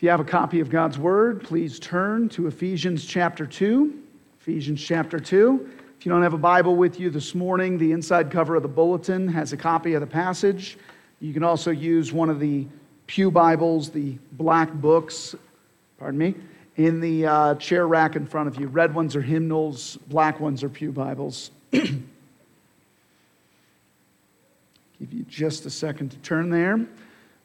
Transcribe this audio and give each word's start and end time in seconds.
If 0.00 0.04
you 0.04 0.08
have 0.08 0.20
a 0.20 0.24
copy 0.24 0.60
of 0.60 0.70
God's 0.70 0.98
Word, 0.98 1.42
please 1.42 1.78
turn 1.78 2.30
to 2.30 2.46
Ephesians 2.46 3.04
chapter 3.04 3.44
2. 3.44 4.02
Ephesians 4.40 4.82
chapter 4.82 5.20
2. 5.20 5.68
If 5.98 6.06
you 6.06 6.10
don't 6.10 6.22
have 6.22 6.32
a 6.32 6.38
Bible 6.38 6.74
with 6.74 6.98
you 6.98 7.10
this 7.10 7.34
morning, 7.34 7.76
the 7.76 7.92
inside 7.92 8.30
cover 8.30 8.56
of 8.56 8.62
the 8.62 8.68
bulletin 8.68 9.28
has 9.28 9.52
a 9.52 9.58
copy 9.58 9.92
of 9.92 10.00
the 10.00 10.06
passage. 10.06 10.78
You 11.20 11.34
can 11.34 11.44
also 11.44 11.70
use 11.70 12.14
one 12.14 12.30
of 12.30 12.40
the 12.40 12.66
Pew 13.08 13.30
Bibles, 13.30 13.90
the 13.90 14.16
black 14.32 14.72
books, 14.72 15.34
pardon 15.98 16.16
me, 16.16 16.34
in 16.78 17.00
the 17.00 17.26
uh, 17.26 17.54
chair 17.56 17.86
rack 17.86 18.16
in 18.16 18.24
front 18.24 18.48
of 18.48 18.58
you. 18.58 18.68
Red 18.68 18.94
ones 18.94 19.14
are 19.14 19.20
hymnals, 19.20 19.98
black 20.08 20.40
ones 20.40 20.64
are 20.64 20.70
Pew 20.70 20.92
Bibles. 20.92 21.50
Give 21.72 21.92
you 24.98 25.24
just 25.28 25.66
a 25.66 25.70
second 25.70 26.08
to 26.12 26.16
turn 26.20 26.48
there. 26.48 26.86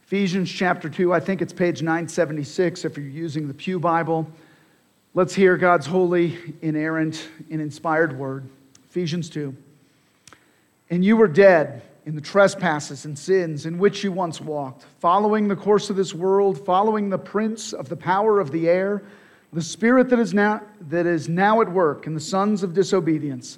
Ephesians 0.06 0.52
chapter 0.52 0.88
2, 0.88 1.12
I 1.12 1.20
think 1.20 1.42
it's 1.42 1.52
page 1.52 1.82
976 1.82 2.86
if 2.86 2.96
you're 2.96 3.08
using 3.08 3.48
the 3.48 3.56
Pew 3.56 3.80
Bible. 3.80 4.30
Let's 5.16 5.34
hear 5.34 5.58
God's 5.58 5.88
holy, 5.88 6.38
inerrant, 6.62 7.28
and 7.50 7.60
inspired 7.60 8.16
word. 8.16 8.48
Ephesians 8.88 9.32
2. 9.32 9.56
And 10.92 11.04
you 11.04 11.18
were 11.18 11.28
dead 11.28 11.82
in 12.06 12.14
the 12.14 12.22
trespasses 12.22 13.06
and 13.06 13.18
sins 13.18 13.66
in 13.66 13.80
which 13.80 14.04
you 14.04 14.12
once 14.12 14.40
walked, 14.40 14.86
following 15.00 15.48
the 15.48 15.56
course 15.56 15.90
of 15.90 15.96
this 15.96 16.14
world, 16.14 16.64
following 16.64 17.10
the 17.10 17.18
prince 17.18 17.74
of 17.74 17.90
the 17.90 17.98
power 17.98 18.40
of 18.40 18.52
the 18.52 18.70
air, 18.70 19.02
the 19.54 19.62
spirit 19.64 20.10
that 20.10 20.20
is 20.20 20.36
now, 20.36 20.62
that 20.82 21.08
is 21.08 21.28
now 21.28 21.62
at 21.62 21.72
work 21.72 22.06
in 22.06 22.14
the 22.14 22.20
sons 22.20 22.62
of 22.62 22.76
disobedience 22.76 23.58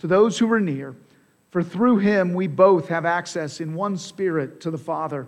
to 0.00 0.06
those 0.06 0.38
who 0.38 0.50
are 0.52 0.60
near. 0.60 0.94
For 1.50 1.62
through 1.62 1.98
him 1.98 2.34
we 2.34 2.46
both 2.46 2.88
have 2.88 3.04
access 3.04 3.60
in 3.60 3.74
one 3.74 3.96
spirit 3.96 4.60
to 4.60 4.70
the 4.70 4.78
Father. 4.78 5.26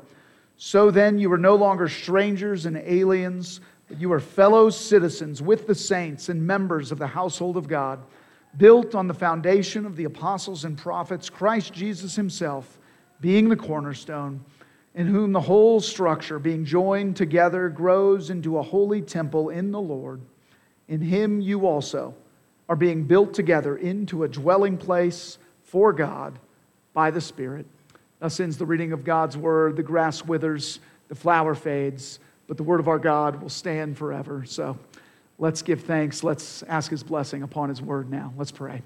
So 0.57 0.91
then 0.91 1.19
you 1.19 1.33
are 1.33 1.39
no 1.39 1.55
longer 1.55 1.89
strangers 1.89 2.67
and 2.67 2.77
aliens, 2.77 3.61
but 3.89 4.01
you 4.01 4.13
are 4.13 4.21
fellow 4.21 4.71
citizens 4.71 5.43
with 5.43 5.67
the 5.67 5.75
saints 5.75 6.29
and 6.29 6.47
members 6.47 6.93
of 6.93 6.99
the 6.99 7.07
household 7.07 7.57
of 7.57 7.69
God, 7.69 8.01
built 8.57 8.95
on 8.95 9.09
the 9.09 9.15
foundation 9.15 9.85
of 9.85 9.97
the 9.97 10.05
apostles 10.05 10.65
and 10.65 10.79
prophets, 10.79 11.29
Christ 11.29 11.73
Jesus 11.73 12.15
himself 12.15 12.79
being 13.21 13.49
the 13.49 13.57
cornerstone, 13.57 14.45
in 14.95 15.07
whom 15.07 15.33
the 15.33 15.41
whole 15.41 15.81
structure, 15.81 16.39
being 16.39 16.65
joined 16.65 17.17
together, 17.17 17.69
grows 17.69 18.31
into 18.31 18.59
a 18.59 18.63
holy 18.63 19.01
temple 19.01 19.49
in 19.49 19.71
the 19.71 19.81
Lord. 19.81 20.21
In 20.89 21.01
him 21.01 21.41
you 21.41 21.67
also 21.67 22.15
are 22.73 22.77
being 22.77 23.05
built 23.05 23.35
together 23.35 23.77
into 23.77 24.23
a 24.23 24.29
dwelling 24.29 24.79
place 24.79 25.37
for 25.63 25.93
God 25.93 26.39
by 26.95 27.11
the 27.11 27.21
Spirit. 27.21 27.67
Thus 28.19 28.41
ends 28.41 28.57
the 28.57 28.65
reading 28.65 28.93
of 28.93 29.05
God's 29.05 29.37
word. 29.37 29.77
The 29.77 29.83
grass 29.83 30.25
withers, 30.25 30.81
the 31.09 31.15
flower 31.15 31.55
fades, 31.55 32.19
but 32.47 32.57
the 32.57 32.63
word 32.63 32.81
of 32.81 32.89
our 32.89 32.99
God 32.99 33.43
will 33.43 33.51
stand 33.51 33.99
forever. 33.99 34.47
So 34.47 34.79
let's 35.39 35.61
give 35.61 35.83
thanks. 35.83 36.25
Let's 36.25 36.63
ask 36.63 36.91
his 36.91 37.03
blessing 37.03 37.43
upon 37.43 37.69
his 37.69 37.83
word 37.83 38.11
now. 38.11 38.33
Let's 38.39 38.53
pray. 38.53 38.81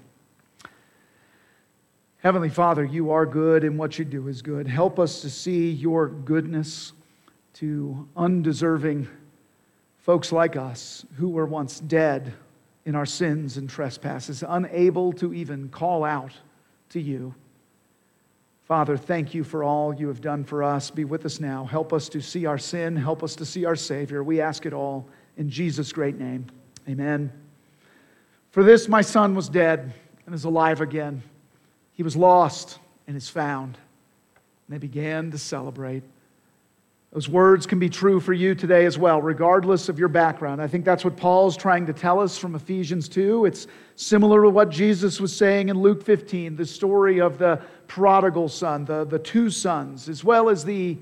Heavenly 2.17 2.49
Father, 2.49 2.83
you 2.83 3.11
are 3.11 3.25
good 3.25 3.63
and 3.63 3.79
what 3.79 3.97
you 3.97 4.03
do 4.03 4.27
is 4.27 4.41
good. 4.41 4.67
Help 4.67 4.99
us 4.99 5.21
to 5.21 5.29
see 5.29 5.71
your 5.71 6.09
goodness 6.09 6.91
to 7.53 8.05
undeserving 8.17 9.07
folks 9.99 10.33
like 10.33 10.57
us 10.57 11.05
who 11.15 11.29
were 11.29 11.45
once 11.45 11.79
dead 11.79 12.33
in 12.87 12.95
our 12.95 13.05
sins 13.05 13.57
and 13.57 13.69
trespasses, 13.69 14.45
unable 14.47 15.11
to 15.11 15.33
even 15.33 15.67
call 15.67 16.05
out 16.05 16.31
to 16.87 17.01
you. 17.01 17.35
Father, 18.63 18.95
thank 18.95 19.33
you 19.33 19.43
for 19.43 19.61
all 19.61 19.93
you 19.93 20.07
have 20.07 20.21
done 20.21 20.45
for 20.45 20.63
us. 20.63 20.89
Be 20.89 21.03
with 21.03 21.25
us 21.25 21.41
now. 21.41 21.65
Help 21.65 21.91
us 21.91 22.07
to 22.07 22.21
see 22.21 22.45
our 22.45 22.57
sin. 22.57 22.95
Help 22.95 23.23
us 23.23 23.35
to 23.35 23.45
see 23.45 23.65
our 23.65 23.75
Savior. 23.75 24.23
We 24.23 24.39
ask 24.39 24.65
it 24.65 24.71
all 24.71 25.05
in 25.35 25.49
Jesus' 25.49 25.91
great 25.91 26.17
name. 26.17 26.45
Amen. 26.87 27.29
For 28.51 28.63
this, 28.63 28.87
my 28.87 29.01
son 29.01 29.35
was 29.35 29.49
dead 29.49 29.93
and 30.25 30.33
is 30.33 30.45
alive 30.45 30.79
again. 30.79 31.21
He 31.91 32.03
was 32.03 32.15
lost 32.15 32.79
and 33.05 33.17
is 33.17 33.27
found. 33.27 33.77
And 34.65 34.75
they 34.75 34.79
began 34.79 35.29
to 35.31 35.37
celebrate. 35.37 36.03
Those 37.13 37.29
words 37.29 37.65
can 37.65 37.79
be 37.79 37.89
true 37.89 38.19
for 38.19 38.33
you 38.33 38.53
today 38.53 38.85
as 38.85 38.97
well, 38.97 39.21
regardless 39.21 39.87
of 39.87 39.97
your 39.97 40.09
background. 40.09 40.61
I 40.61 40.67
think 40.67 40.83
that's 40.83 41.05
what 41.05 41.15
Paul's 41.15 41.55
trying 41.55 41.85
to 41.85 41.93
tell 41.93 42.19
us 42.19 42.37
from 42.37 42.53
Ephesians 42.53 43.07
2. 43.07 43.45
It's 43.45 43.67
similar 43.95 44.43
to 44.43 44.49
what 44.49 44.69
Jesus 44.69 45.21
was 45.21 45.33
saying 45.33 45.69
in 45.69 45.79
Luke 45.79 46.03
15, 46.03 46.57
the 46.57 46.65
story 46.65 47.21
of 47.21 47.37
the 47.37 47.61
prodigal 47.87 48.49
son, 48.49 48.83
the, 48.83 49.05
the 49.05 49.19
two 49.19 49.49
sons, 49.49 50.09
as 50.09 50.23
well 50.23 50.49
as 50.49 50.65
the 50.65 50.97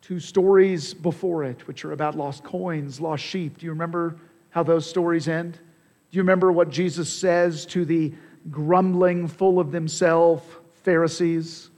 two 0.00 0.20
stories 0.20 0.94
before 0.94 1.42
it, 1.42 1.66
which 1.66 1.84
are 1.84 1.92
about 1.92 2.16
lost 2.16 2.44
coins, 2.44 3.00
lost 3.00 3.24
sheep. 3.24 3.58
Do 3.58 3.66
you 3.66 3.72
remember 3.72 4.16
how 4.50 4.62
those 4.62 4.88
stories 4.88 5.26
end? 5.26 5.54
Do 5.54 6.16
you 6.16 6.22
remember 6.22 6.52
what 6.52 6.70
Jesus 6.70 7.12
says 7.12 7.66
to 7.66 7.84
the 7.84 8.12
grumbling, 8.50 9.26
full 9.26 9.58
of 9.58 9.72
themselves 9.72 10.44
Pharisees? 10.84 11.70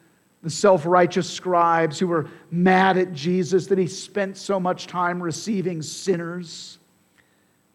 The 0.44 0.50
self 0.50 0.86
righteous 0.86 1.28
scribes 1.28 1.98
who 1.98 2.06
were 2.06 2.28
mad 2.50 2.98
at 2.98 3.12
Jesus 3.12 3.66
that 3.68 3.78
he 3.78 3.88
spent 3.88 4.36
so 4.36 4.60
much 4.60 4.86
time 4.86 5.20
receiving 5.20 5.82
sinners. 5.82 6.78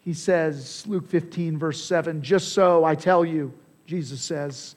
He 0.05 0.13
says, 0.13 0.85
Luke 0.87 1.09
15, 1.09 1.57
verse 1.57 1.83
7, 1.83 2.21
just 2.21 2.53
so 2.53 2.85
I 2.85 2.95
tell 2.95 3.25
you, 3.25 3.53
Jesus 3.85 4.21
says, 4.21 4.75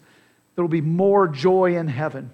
there 0.54 0.64
will 0.64 0.70
be 0.70 0.80
more 0.80 1.28
joy 1.28 1.76
in 1.76 1.86
heaven 1.86 2.30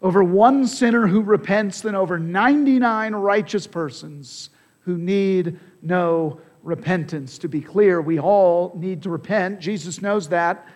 over 0.00 0.22
one 0.22 0.66
sinner 0.66 1.06
who 1.06 1.22
repents 1.22 1.80
than 1.80 1.94
over 1.94 2.18
99 2.18 3.14
righteous 3.14 3.66
persons 3.66 4.50
who 4.80 4.96
need 4.96 5.58
no 5.82 6.40
repentance. 6.62 7.38
To 7.38 7.48
be 7.48 7.60
clear, 7.60 8.00
we 8.00 8.18
all 8.18 8.72
need 8.76 9.02
to 9.02 9.10
repent. 9.10 9.60
Jesus 9.60 10.00
knows 10.00 10.28
that. 10.28 10.66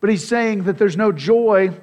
But 0.00 0.10
he's 0.10 0.26
saying 0.26 0.64
that 0.64 0.78
there's 0.78 0.96
no 0.96 1.12
joy 1.12 1.78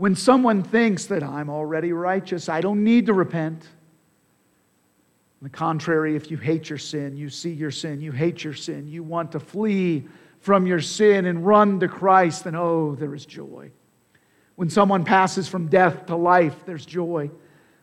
when 0.00 0.16
someone 0.16 0.62
thinks 0.62 1.04
that 1.04 1.22
I'm 1.22 1.50
already 1.50 1.92
righteous, 1.92 2.48
I 2.48 2.62
don't 2.62 2.82
need 2.84 3.04
to 3.04 3.12
repent. 3.12 3.64
On 3.64 5.42
the 5.42 5.50
contrary, 5.50 6.16
if 6.16 6.30
you 6.30 6.38
hate 6.38 6.70
your 6.70 6.78
sin, 6.78 7.18
you 7.18 7.28
see 7.28 7.50
your 7.50 7.70
sin, 7.70 8.00
you 8.00 8.10
hate 8.10 8.42
your 8.42 8.54
sin, 8.54 8.88
you 8.88 9.02
want 9.02 9.30
to 9.32 9.38
flee 9.38 10.06
from 10.38 10.66
your 10.66 10.80
sin 10.80 11.26
and 11.26 11.44
run 11.46 11.80
to 11.80 11.86
Christ, 11.86 12.44
then 12.44 12.54
oh, 12.54 12.94
there 12.94 13.14
is 13.14 13.26
joy. 13.26 13.70
When 14.56 14.70
someone 14.70 15.04
passes 15.04 15.48
from 15.48 15.66
death 15.66 16.06
to 16.06 16.16
life, 16.16 16.64
there's 16.64 16.86
joy. 16.86 17.30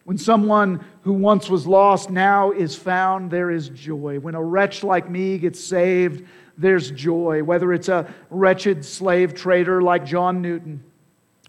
When 0.06 0.18
someone 0.18 0.84
who 1.02 1.14
once 1.14 1.52
was 1.52 1.68
lost 1.68 2.10
now 2.10 2.50
is 2.50 2.75
found, 2.75 3.30
there 3.30 3.52
is 3.52 3.69
joy. 3.69 4.19
When 4.19 4.34
a 4.34 4.42
wretch 4.44 4.84
like 4.84 5.08
me 5.08 5.38
gets 5.38 5.64
saved, 5.64 6.28
there's 6.58 6.90
joy. 6.90 7.44
Whether 7.44 7.74
it's 7.74 7.90
a 7.90 8.12
wretched 8.31 8.84
slave 8.84 9.36
trader 9.36 9.84
like 9.84 10.04
John 10.04 10.42
Newton, 10.42 10.84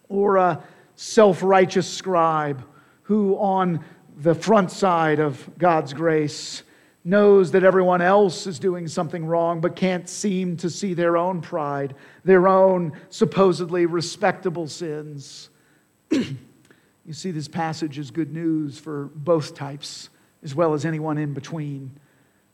or 0.08 0.36
a 0.36 0.62
self 0.96 1.42
righteous 1.42 1.88
scribe 1.88 2.64
who, 3.02 3.36
on 3.36 3.84
the 4.18 4.34
front 4.34 4.70
side 4.70 5.20
of 5.20 5.48
God's 5.58 5.92
grace, 5.92 6.62
knows 7.04 7.52
that 7.52 7.64
everyone 7.64 8.02
else 8.02 8.46
is 8.46 8.58
doing 8.58 8.86
something 8.86 9.24
wrong 9.24 9.60
but 9.60 9.76
can't 9.76 10.08
seem 10.08 10.56
to 10.58 10.68
see 10.68 10.92
their 10.92 11.16
own 11.16 11.40
pride, 11.40 11.94
their 12.24 12.48
own 12.48 12.92
supposedly 13.08 13.86
respectable 13.86 14.66
sins. 14.66 15.48
you 16.10 17.12
see, 17.12 17.30
this 17.30 17.48
passage 17.48 17.98
is 17.98 18.10
good 18.10 18.32
news 18.32 18.78
for 18.78 19.10
both 19.14 19.54
types 19.54 20.10
as 20.42 20.54
well 20.54 20.74
as 20.74 20.84
anyone 20.84 21.18
in 21.18 21.32
between 21.32 21.90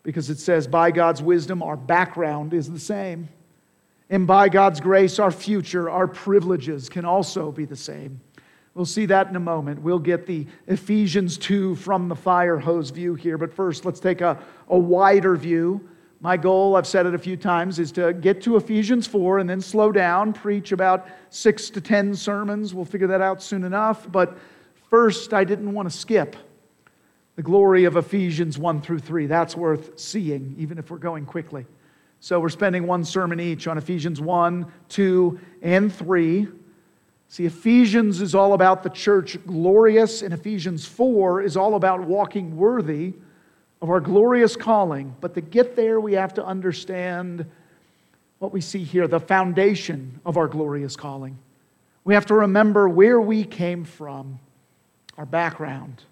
because 0.04 0.30
it 0.30 0.38
says, 0.38 0.66
by 0.68 0.90
God's 0.90 1.22
wisdom, 1.22 1.62
our 1.62 1.76
background 1.76 2.54
is 2.54 2.70
the 2.70 2.78
same. 2.78 3.28
And 4.10 4.26
by 4.26 4.48
God's 4.48 4.80
grace, 4.80 5.18
our 5.18 5.30
future, 5.30 5.88
our 5.88 6.06
privileges 6.06 6.88
can 6.88 7.04
also 7.04 7.50
be 7.50 7.64
the 7.64 7.76
same. 7.76 8.20
We'll 8.74 8.84
see 8.84 9.06
that 9.06 9.28
in 9.28 9.36
a 9.36 9.40
moment. 9.40 9.80
We'll 9.82 10.00
get 10.00 10.26
the 10.26 10.46
Ephesians 10.66 11.38
2 11.38 11.76
from 11.76 12.08
the 12.08 12.16
fire 12.16 12.58
hose 12.58 12.90
view 12.90 13.14
here. 13.14 13.38
But 13.38 13.52
first, 13.54 13.84
let's 13.84 14.00
take 14.00 14.20
a, 14.20 14.42
a 14.68 14.76
wider 14.76 15.36
view. 15.36 15.88
My 16.20 16.36
goal, 16.36 16.74
I've 16.74 16.86
said 16.86 17.06
it 17.06 17.14
a 17.14 17.18
few 17.18 17.36
times, 17.36 17.78
is 17.78 17.92
to 17.92 18.12
get 18.12 18.42
to 18.42 18.56
Ephesians 18.56 19.06
4 19.06 19.38
and 19.38 19.48
then 19.48 19.60
slow 19.60 19.92
down, 19.92 20.32
preach 20.32 20.72
about 20.72 21.06
six 21.30 21.70
to 21.70 21.80
10 21.80 22.14
sermons. 22.14 22.74
We'll 22.74 22.84
figure 22.84 23.06
that 23.06 23.20
out 23.20 23.42
soon 23.42 23.62
enough. 23.62 24.10
But 24.10 24.36
first, 24.90 25.32
I 25.32 25.44
didn't 25.44 25.72
want 25.72 25.90
to 25.90 25.96
skip 25.96 26.34
the 27.36 27.42
glory 27.42 27.84
of 27.84 27.96
Ephesians 27.96 28.58
1 28.58 28.80
through 28.80 29.00
3. 29.00 29.26
That's 29.26 29.56
worth 29.56 29.98
seeing, 29.98 30.54
even 30.58 30.78
if 30.78 30.90
we're 30.90 30.98
going 30.98 31.26
quickly. 31.26 31.66
So 32.24 32.40
we're 32.40 32.48
spending 32.48 32.86
one 32.86 33.04
sermon 33.04 33.38
each 33.38 33.66
on 33.66 33.76
Ephesians 33.76 34.18
1, 34.18 34.72
2, 34.88 35.40
and 35.60 35.94
3. 35.94 36.48
See, 37.28 37.44
Ephesians 37.44 38.22
is 38.22 38.34
all 38.34 38.54
about 38.54 38.82
the 38.82 38.88
church 38.88 39.36
glorious, 39.46 40.22
and 40.22 40.32
Ephesians 40.32 40.86
4 40.86 41.42
is 41.42 41.54
all 41.54 41.74
about 41.74 42.00
walking 42.00 42.56
worthy 42.56 43.12
of 43.82 43.90
our 43.90 44.00
glorious 44.00 44.56
calling. 44.56 45.14
But 45.20 45.34
to 45.34 45.42
get 45.42 45.76
there, 45.76 46.00
we 46.00 46.14
have 46.14 46.32
to 46.34 46.44
understand 46.46 47.44
what 48.38 48.54
we 48.54 48.62
see 48.62 48.84
here 48.84 49.06
the 49.06 49.20
foundation 49.20 50.18
of 50.24 50.38
our 50.38 50.48
glorious 50.48 50.96
calling. 50.96 51.36
We 52.04 52.14
have 52.14 52.24
to 52.24 52.34
remember 52.34 52.88
where 52.88 53.20
we 53.20 53.44
came 53.44 53.84
from, 53.84 54.38
our 55.18 55.26
background. 55.26 56.02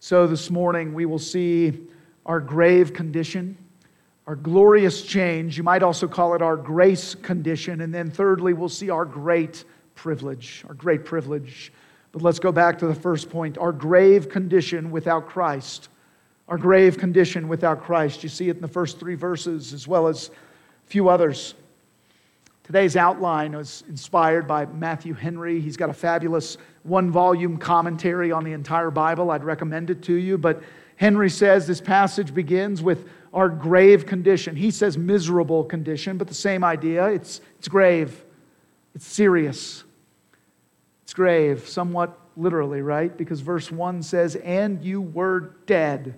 So 0.00 0.26
this 0.26 0.50
morning, 0.50 0.92
we 0.92 1.06
will 1.06 1.20
see 1.20 1.86
our 2.26 2.40
grave 2.40 2.92
condition 2.92 3.56
our 4.26 4.36
glorious 4.36 5.02
change. 5.02 5.56
You 5.56 5.62
might 5.62 5.82
also 5.82 6.06
call 6.06 6.34
it 6.34 6.42
our 6.42 6.56
grace 6.56 7.14
condition. 7.14 7.80
And 7.80 7.92
then, 7.92 8.10
thirdly, 8.10 8.52
we'll 8.52 8.68
see 8.68 8.90
our 8.90 9.04
great 9.04 9.64
privilege. 9.94 10.64
Our 10.68 10.74
great 10.74 11.04
privilege. 11.04 11.72
But 12.12 12.22
let's 12.22 12.38
go 12.38 12.52
back 12.52 12.78
to 12.80 12.86
the 12.86 12.94
first 12.94 13.30
point 13.30 13.58
our 13.58 13.72
grave 13.72 14.28
condition 14.28 14.90
without 14.90 15.28
Christ. 15.28 15.88
Our 16.48 16.58
grave 16.58 16.98
condition 16.98 17.48
without 17.48 17.82
Christ. 17.82 18.22
You 18.22 18.28
see 18.28 18.48
it 18.48 18.56
in 18.56 18.62
the 18.62 18.68
first 18.68 18.98
three 18.98 19.14
verses 19.14 19.72
as 19.72 19.86
well 19.86 20.08
as 20.08 20.28
a 20.28 20.90
few 20.90 21.08
others. 21.08 21.54
Today's 22.64 22.96
outline 22.96 23.56
was 23.56 23.82
inspired 23.88 24.46
by 24.46 24.66
Matthew 24.66 25.14
Henry. 25.14 25.60
He's 25.60 25.76
got 25.76 25.90
a 25.90 25.92
fabulous 25.92 26.56
one 26.84 27.10
volume 27.10 27.56
commentary 27.56 28.30
on 28.30 28.44
the 28.44 28.52
entire 28.52 28.90
Bible. 28.90 29.32
I'd 29.32 29.42
recommend 29.42 29.90
it 29.90 30.02
to 30.04 30.14
you. 30.14 30.38
But 30.38 30.62
Henry 31.00 31.30
says 31.30 31.66
this 31.66 31.80
passage 31.80 32.34
begins 32.34 32.82
with 32.82 33.08
our 33.32 33.48
grave 33.48 34.04
condition. 34.04 34.54
He 34.54 34.70
says 34.70 34.98
miserable 34.98 35.64
condition, 35.64 36.18
but 36.18 36.28
the 36.28 36.34
same 36.34 36.62
idea. 36.62 37.06
It's, 37.06 37.40
it's 37.58 37.68
grave, 37.68 38.22
it's 38.94 39.06
serious, 39.06 39.82
it's 41.02 41.14
grave, 41.14 41.66
somewhat 41.66 42.18
literally, 42.36 42.82
right? 42.82 43.16
Because 43.16 43.40
verse 43.40 43.72
1 43.72 44.02
says, 44.02 44.36
And 44.36 44.84
you 44.84 45.00
were 45.00 45.54
dead 45.64 46.16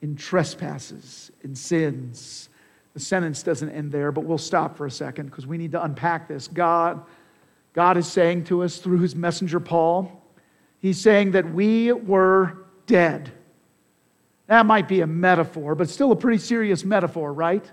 in 0.00 0.16
trespasses, 0.16 1.30
in 1.44 1.54
sins. 1.54 2.48
The 2.94 3.00
sentence 3.00 3.44
doesn't 3.44 3.70
end 3.70 3.92
there, 3.92 4.10
but 4.10 4.24
we'll 4.24 4.36
stop 4.36 4.76
for 4.76 4.84
a 4.84 4.90
second 4.90 5.26
because 5.26 5.46
we 5.46 5.58
need 5.58 5.70
to 5.72 5.84
unpack 5.84 6.26
this. 6.26 6.48
God, 6.48 7.04
God 7.72 7.96
is 7.96 8.08
saying 8.08 8.46
to 8.46 8.64
us 8.64 8.78
through 8.78 8.98
his 8.98 9.14
messenger 9.14 9.60
Paul, 9.60 10.20
He's 10.80 11.00
saying 11.00 11.30
that 11.30 11.54
we 11.54 11.92
were 11.92 12.64
dead. 12.88 13.30
That 14.52 14.66
might 14.66 14.86
be 14.86 15.00
a 15.00 15.06
metaphor, 15.06 15.74
but 15.74 15.88
still 15.88 16.12
a 16.12 16.14
pretty 16.14 16.36
serious 16.36 16.84
metaphor, 16.84 17.32
right? 17.32 17.64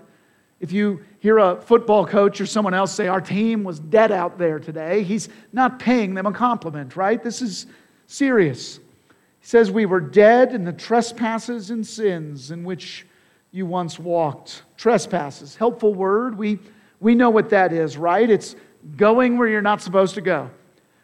If 0.60 0.72
you 0.72 1.04
hear 1.18 1.36
a 1.36 1.60
football 1.60 2.06
coach 2.06 2.40
or 2.40 2.46
someone 2.46 2.72
else 2.72 2.94
say, 2.94 3.06
Our 3.06 3.20
team 3.20 3.64
was 3.64 3.78
dead 3.78 4.10
out 4.10 4.38
there 4.38 4.58
today, 4.58 5.02
he's 5.02 5.28
not 5.52 5.78
paying 5.78 6.14
them 6.14 6.24
a 6.24 6.32
compliment, 6.32 6.96
right? 6.96 7.22
This 7.22 7.42
is 7.42 7.66
serious. 8.06 8.78
He 8.78 9.46
says, 9.46 9.70
We 9.70 9.84
were 9.84 10.00
dead 10.00 10.54
in 10.54 10.64
the 10.64 10.72
trespasses 10.72 11.70
and 11.70 11.86
sins 11.86 12.50
in 12.50 12.64
which 12.64 13.06
you 13.52 13.66
once 13.66 13.98
walked. 13.98 14.62
Trespasses, 14.78 15.56
helpful 15.56 15.92
word. 15.92 16.38
We, 16.38 16.60
we 16.98 17.14
know 17.14 17.28
what 17.28 17.50
that 17.50 17.74
is, 17.74 17.98
right? 17.98 18.30
It's 18.30 18.56
going 18.96 19.36
where 19.36 19.48
you're 19.48 19.60
not 19.60 19.82
supposed 19.82 20.14
to 20.14 20.22
go 20.22 20.50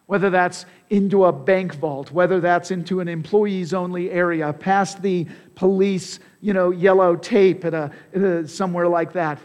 whether 0.06 0.30
that's 0.30 0.66
into 0.90 1.24
a 1.24 1.32
bank 1.32 1.74
vault, 1.74 2.12
whether 2.12 2.40
that's 2.40 2.70
into 2.70 3.00
an 3.00 3.08
employees 3.08 3.74
only 3.74 4.10
area, 4.10 4.52
past 4.52 5.02
the 5.02 5.26
police, 5.54 6.20
you 6.40 6.52
know, 6.52 6.70
yellow 6.70 7.16
tape 7.16 7.64
at 7.64 7.74
a, 7.74 7.90
at 8.14 8.22
a, 8.22 8.48
somewhere 8.48 8.86
like 8.86 9.12
that, 9.12 9.38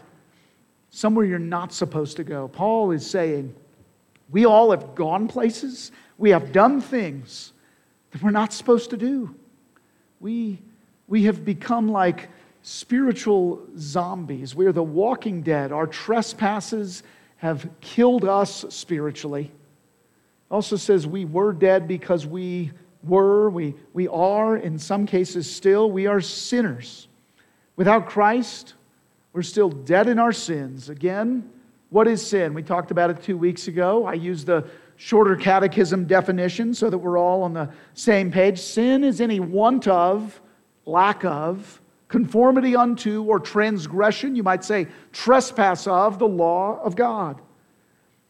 somewhere 0.90 1.24
you're 1.24 1.38
not 1.38 1.72
supposed 1.72 2.16
to 2.16 2.24
go. 2.24 2.46
Paul 2.48 2.92
is 2.92 3.08
saying, 3.08 3.54
we 4.30 4.46
all 4.46 4.70
have 4.70 4.94
gone 4.94 5.26
places, 5.26 5.90
we 6.16 6.30
have 6.30 6.52
done 6.52 6.80
things 6.80 7.52
that 8.12 8.22
we're 8.22 8.30
not 8.30 8.52
supposed 8.52 8.90
to 8.90 8.96
do. 8.96 9.34
We, 10.20 10.60
we 11.08 11.24
have 11.24 11.44
become 11.44 11.90
like 11.90 12.28
spiritual 12.62 13.66
zombies. 13.76 14.54
We 14.54 14.66
are 14.66 14.72
the 14.72 14.82
walking 14.82 15.42
dead. 15.42 15.72
Our 15.72 15.88
trespasses 15.88 17.02
have 17.38 17.68
killed 17.80 18.24
us 18.24 18.64
spiritually 18.68 19.50
also 20.52 20.76
says 20.76 21.06
we 21.06 21.24
were 21.24 21.52
dead 21.52 21.88
because 21.88 22.26
we 22.26 22.70
were, 23.02 23.50
we, 23.50 23.74
we 23.94 24.06
are, 24.08 24.56
in 24.56 24.78
some 24.78 25.06
cases 25.06 25.52
still, 25.52 25.90
we 25.90 26.06
are 26.06 26.20
sinners. 26.20 27.08
Without 27.76 28.06
Christ, 28.06 28.74
we're 29.32 29.42
still 29.42 29.70
dead 29.70 30.08
in 30.08 30.18
our 30.18 30.32
sins. 30.32 30.90
Again, 30.90 31.50
what 31.88 32.06
is 32.06 32.24
sin? 32.24 32.54
We 32.54 32.62
talked 32.62 32.90
about 32.90 33.10
it 33.10 33.22
two 33.22 33.36
weeks 33.36 33.66
ago. 33.66 34.04
I 34.04 34.12
used 34.12 34.46
the 34.46 34.66
shorter 34.96 35.36
catechism 35.36 36.04
definition 36.06 36.74
so 36.74 36.90
that 36.90 36.98
we're 36.98 37.18
all 37.18 37.42
on 37.42 37.54
the 37.54 37.70
same 37.94 38.30
page. 38.30 38.58
Sin 38.60 39.02
is 39.02 39.20
any 39.20 39.40
want 39.40 39.88
of, 39.88 40.40
lack 40.84 41.24
of, 41.24 41.80
conformity 42.08 42.76
unto, 42.76 43.22
or 43.24 43.40
transgression, 43.40 44.36
you 44.36 44.42
might 44.42 44.62
say 44.62 44.86
trespass 45.12 45.86
of 45.86 46.18
the 46.18 46.28
law 46.28 46.78
of 46.82 46.94
God. 46.94 47.40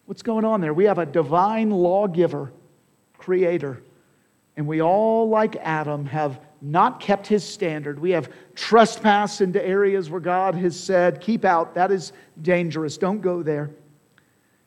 What's 0.06 0.22
going 0.22 0.44
on 0.44 0.60
there? 0.60 0.74
We 0.74 0.84
have 0.84 0.98
a 0.98 1.06
divine 1.06 1.70
lawgiver, 1.70 2.52
creator, 3.18 3.82
and 4.56 4.66
we 4.66 4.82
all, 4.82 5.28
like 5.28 5.56
Adam, 5.56 6.04
have 6.06 6.40
not 6.60 7.00
kept 7.00 7.26
his 7.26 7.42
standard. 7.42 7.98
We 7.98 8.10
have 8.10 8.30
trespassed 8.54 9.40
into 9.40 9.64
areas 9.64 10.10
where 10.10 10.20
God 10.20 10.54
has 10.56 10.78
said, 10.78 11.20
keep 11.20 11.44
out, 11.44 11.74
that 11.74 11.90
is 11.90 12.12
dangerous, 12.42 12.98
don't 12.98 13.20
go 13.20 13.42
there. 13.42 13.70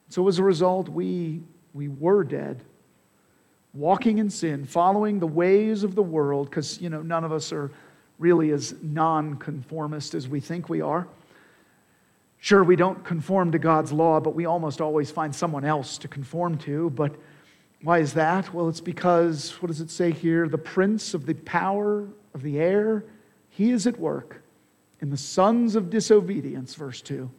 So 0.10 0.28
as 0.28 0.40
a 0.40 0.44
result, 0.44 0.90
we, 0.90 1.42
we 1.74 1.88
were 1.88 2.24
dead, 2.24 2.64
walking 3.74 4.18
in 4.18 4.30
sin, 4.30 4.66
following 4.66 5.20
the 5.20 5.28
ways 5.28 5.84
of 5.84 5.96
the 5.96 6.04
world, 6.04 6.50
because, 6.50 6.82
you 6.82 6.90
know, 6.90 7.02
none 7.02 7.24
of 7.24 7.32
us 7.32 7.52
are 7.52 7.72
really 8.18 8.52
as 8.52 8.74
non-conformist 8.82 10.16
as 10.16 10.28
we 10.28 10.40
think 10.40 10.70
we 10.70 10.82
are. 10.82 11.08
Sure, 12.46 12.64
we 12.64 12.76
don't 12.76 13.04
conform 13.04 13.54
to 13.54 13.58
God's 13.58 13.92
law, 13.92 14.20
but 14.20 14.36
we 14.36 14.46
almost 14.46 14.80
always 14.80 15.10
find 15.10 15.34
someone 15.34 15.66
else 15.66 15.98
to 15.98 16.08
conform 16.08 16.60
to. 16.60 16.92
But 16.92 17.16
why 17.82 17.98
is 17.98 18.14
that? 18.14 18.54
Well, 18.54 18.70
it's 18.70 18.82
because, 18.82 19.60
what 19.64 19.70
does 19.70 19.82
it 19.82 19.90
say 19.90 20.12
here? 20.12 20.48
The 20.48 20.60
prince 20.60 21.16
of 21.16 21.26
the 21.26 21.34
power 21.34 22.08
of 22.36 22.44
the 22.44 22.60
air, 22.60 23.04
he 23.50 23.72
is 23.72 23.88
at 23.88 24.00
work 24.00 24.44
in 25.02 25.10
the 25.10 25.18
sons 25.18 25.76
of 25.76 25.90
disobedience, 25.90 26.76
verse 26.76 27.02
2. 27.02 27.32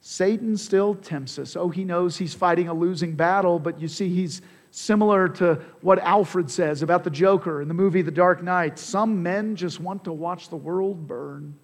Satan 0.00 0.56
still 0.56 0.94
tempts 0.94 1.38
us. 1.38 1.54
Oh, 1.54 1.68
he 1.68 1.84
knows 1.84 2.16
he's 2.16 2.32
fighting 2.32 2.68
a 2.68 2.74
losing 2.74 3.16
battle, 3.16 3.58
but 3.58 3.78
you 3.78 3.86
see, 3.86 4.08
he's 4.08 4.40
similar 4.70 5.28
to 5.28 5.60
what 5.82 5.98
Alfred 5.98 6.50
says 6.50 6.80
about 6.80 7.04
the 7.04 7.10
Joker 7.10 7.60
in 7.60 7.68
the 7.68 7.74
movie 7.74 8.00
The 8.00 8.10
Dark 8.10 8.42
Knight. 8.42 8.78
Some 8.78 9.22
men 9.22 9.56
just 9.56 9.78
want 9.78 10.04
to 10.04 10.12
watch 10.14 10.48
the 10.48 10.56
world 10.56 11.06
burn. 11.06 11.58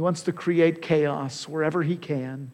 He 0.00 0.02
wants 0.02 0.22
to 0.22 0.32
create 0.32 0.80
chaos 0.80 1.46
wherever 1.46 1.82
he 1.82 1.94
can, 1.94 2.50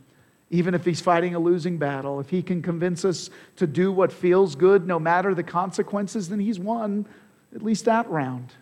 even 0.50 0.74
if 0.74 0.84
he's 0.84 1.00
fighting 1.00 1.36
a 1.36 1.38
losing 1.38 1.78
battle. 1.78 2.18
If 2.18 2.28
he 2.28 2.42
can 2.42 2.60
convince 2.60 3.04
us 3.04 3.30
to 3.54 3.68
do 3.68 3.92
what 3.92 4.10
feels 4.10 4.56
good, 4.56 4.84
no 4.84 4.98
matter 4.98 5.32
the 5.32 5.44
consequences, 5.44 6.28
then 6.28 6.40
he's 6.40 6.58
won 6.58 7.06
at 7.54 7.62
least 7.62 7.84
that 7.84 8.10
round. 8.10 8.52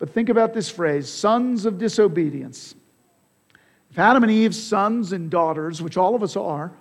But 0.00 0.10
think 0.10 0.28
about 0.28 0.54
this 0.54 0.68
phrase 0.68 1.08
sons 1.08 1.66
of 1.66 1.78
disobedience. 1.78 2.74
If 3.92 3.98
Adam 4.00 4.24
and 4.24 4.32
Eve's 4.32 4.60
sons 4.60 5.12
and 5.12 5.30
daughters, 5.30 5.80
which 5.80 5.96
all 5.96 6.16
of 6.16 6.24
us 6.24 6.36
are, 6.36 6.72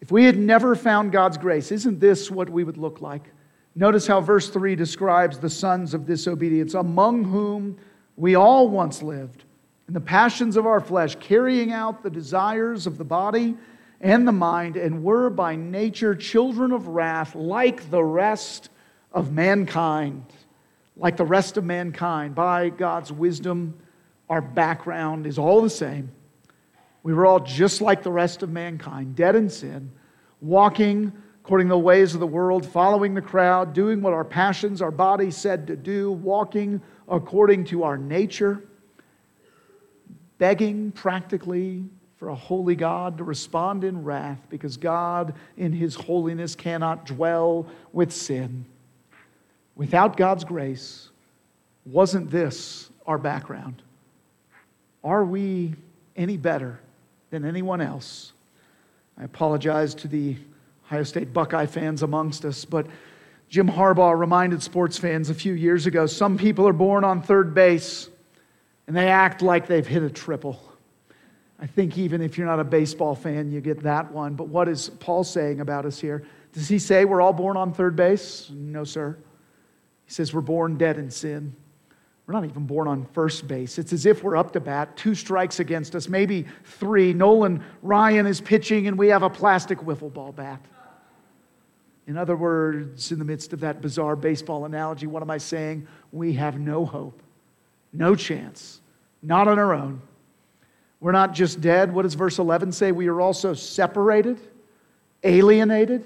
if 0.00 0.10
we 0.10 0.24
had 0.24 0.38
never 0.38 0.74
found 0.74 1.12
God's 1.12 1.36
grace, 1.36 1.70
isn't 1.70 2.00
this 2.00 2.30
what 2.30 2.48
we 2.48 2.64
would 2.64 2.78
look 2.78 3.02
like? 3.02 3.24
Notice 3.74 4.06
how 4.06 4.22
verse 4.22 4.48
3 4.48 4.76
describes 4.76 5.38
the 5.38 5.50
sons 5.50 5.92
of 5.92 6.06
disobedience, 6.06 6.72
among 6.72 7.24
whom 7.24 7.76
we 8.16 8.34
all 8.34 8.68
once 8.68 9.02
lived, 9.02 9.44
in 9.92 9.94
the 9.94 10.00
passions 10.00 10.56
of 10.56 10.64
our 10.64 10.80
flesh, 10.80 11.16
carrying 11.16 11.70
out 11.70 12.02
the 12.02 12.08
desires 12.08 12.86
of 12.86 12.96
the 12.96 13.04
body 13.04 13.54
and 14.00 14.26
the 14.26 14.32
mind, 14.32 14.78
and 14.78 15.04
were 15.04 15.28
by 15.28 15.54
nature 15.54 16.14
children 16.14 16.72
of 16.72 16.86
wrath, 16.86 17.34
like 17.34 17.90
the 17.90 18.02
rest 18.02 18.70
of 19.12 19.32
mankind. 19.32 20.24
Like 20.96 21.18
the 21.18 21.26
rest 21.26 21.58
of 21.58 21.64
mankind, 21.64 22.34
by 22.34 22.70
God's 22.70 23.12
wisdom, 23.12 23.74
our 24.30 24.40
background 24.40 25.26
is 25.26 25.38
all 25.38 25.60
the 25.60 25.68
same. 25.68 26.10
We 27.02 27.12
were 27.12 27.26
all 27.26 27.40
just 27.40 27.82
like 27.82 28.02
the 28.02 28.10
rest 28.10 28.42
of 28.42 28.48
mankind, 28.48 29.14
dead 29.14 29.36
in 29.36 29.50
sin, 29.50 29.92
walking 30.40 31.12
according 31.44 31.66
to 31.66 31.74
the 31.74 31.78
ways 31.78 32.14
of 32.14 32.20
the 32.20 32.26
world, 32.26 32.64
following 32.64 33.12
the 33.12 33.20
crowd, 33.20 33.74
doing 33.74 34.00
what 34.00 34.14
our 34.14 34.24
passions, 34.24 34.80
our 34.80 34.90
bodies 34.90 35.36
said 35.36 35.66
to 35.66 35.76
do, 35.76 36.12
walking 36.12 36.80
according 37.08 37.64
to 37.66 37.82
our 37.82 37.98
nature, 37.98 38.64
begging 40.42 40.90
practically 40.90 41.84
for 42.16 42.28
a 42.28 42.34
holy 42.34 42.74
God 42.74 43.18
to 43.18 43.24
respond 43.24 43.84
in 43.84 44.02
wrath 44.02 44.40
because 44.48 44.76
God, 44.76 45.34
in 45.56 45.72
His 45.72 45.94
holiness, 45.94 46.56
cannot 46.56 47.06
dwell 47.06 47.68
with 47.92 48.10
sin. 48.10 48.64
Without 49.76 50.16
God's 50.16 50.42
grace, 50.42 51.10
wasn't 51.86 52.28
this 52.28 52.90
our 53.06 53.18
background? 53.18 53.82
Are 55.04 55.24
we 55.24 55.76
any 56.16 56.36
better 56.36 56.80
than 57.30 57.44
anyone 57.44 57.80
else. 57.80 58.32
I 59.18 59.24
apologize 59.24 59.94
to 59.96 60.08
the 60.08 60.36
Ohio 60.86 61.02
State 61.02 61.32
Buckeye 61.32 61.66
fans 61.66 62.02
amongst 62.02 62.44
us, 62.44 62.64
but 62.64 62.86
Jim 63.48 63.68
Harbaugh 63.68 64.18
reminded 64.18 64.62
sports 64.62 64.98
fans 64.98 65.30
a 65.30 65.34
few 65.34 65.52
years 65.52 65.86
ago 65.86 66.06
some 66.06 66.38
people 66.38 66.66
are 66.66 66.72
born 66.72 67.04
on 67.04 67.22
third 67.22 67.54
base 67.54 68.08
and 68.86 68.96
they 68.96 69.08
act 69.08 69.42
like 69.42 69.66
they've 69.66 69.86
hit 69.86 70.02
a 70.02 70.10
triple. 70.10 70.60
I 71.58 71.66
think 71.66 71.96
even 71.96 72.20
if 72.20 72.36
you're 72.36 72.46
not 72.46 72.58
a 72.58 72.64
baseball 72.64 73.14
fan, 73.14 73.52
you 73.52 73.60
get 73.60 73.82
that 73.84 74.10
one. 74.10 74.34
But 74.34 74.48
what 74.48 74.68
is 74.68 74.88
Paul 74.88 75.22
saying 75.22 75.60
about 75.60 75.86
us 75.86 76.00
here? 76.00 76.24
Does 76.52 76.68
he 76.68 76.78
say 76.78 77.04
we're 77.04 77.20
all 77.20 77.32
born 77.32 77.56
on 77.56 77.72
third 77.72 77.94
base? 77.94 78.50
No, 78.50 78.84
sir. 78.84 79.16
He 80.04 80.12
says 80.12 80.34
we're 80.34 80.40
born 80.40 80.76
dead 80.76 80.98
in 80.98 81.10
sin. 81.10 81.54
We're 82.26 82.34
not 82.34 82.44
even 82.44 82.66
born 82.66 82.88
on 82.88 83.06
first 83.12 83.48
base. 83.48 83.78
It's 83.78 83.92
as 83.92 84.06
if 84.06 84.22
we're 84.22 84.36
up 84.36 84.52
to 84.52 84.60
bat, 84.60 84.96
two 84.96 85.14
strikes 85.14 85.60
against 85.60 85.94
us, 85.94 86.08
maybe 86.08 86.46
three. 86.64 87.12
Nolan 87.12 87.64
Ryan 87.82 88.26
is 88.26 88.40
pitching, 88.40 88.86
and 88.86 88.98
we 88.98 89.08
have 89.08 89.22
a 89.22 89.30
plastic 89.30 89.78
wiffle 89.78 90.12
ball 90.12 90.32
bat. 90.32 90.60
In 92.06 92.16
other 92.16 92.36
words, 92.36 93.12
in 93.12 93.18
the 93.18 93.24
midst 93.24 93.52
of 93.52 93.60
that 93.60 93.80
bizarre 93.80 94.16
baseball 94.16 94.64
analogy, 94.64 95.06
what 95.06 95.22
am 95.22 95.30
I 95.30 95.38
saying? 95.38 95.86
We 96.10 96.32
have 96.34 96.58
no 96.58 96.84
hope, 96.84 97.21
no 97.92 98.14
chance, 98.14 98.80
not 99.22 99.48
on 99.48 99.58
our 99.58 99.74
own. 99.74 100.00
We're 101.00 101.12
not 101.12 101.34
just 101.34 101.60
dead. 101.60 101.92
What 101.92 102.02
does 102.02 102.14
verse 102.14 102.38
11 102.38 102.72
say? 102.72 102.92
We 102.92 103.08
are 103.08 103.20
also 103.20 103.54
separated, 103.54 104.38
alienated, 105.24 106.04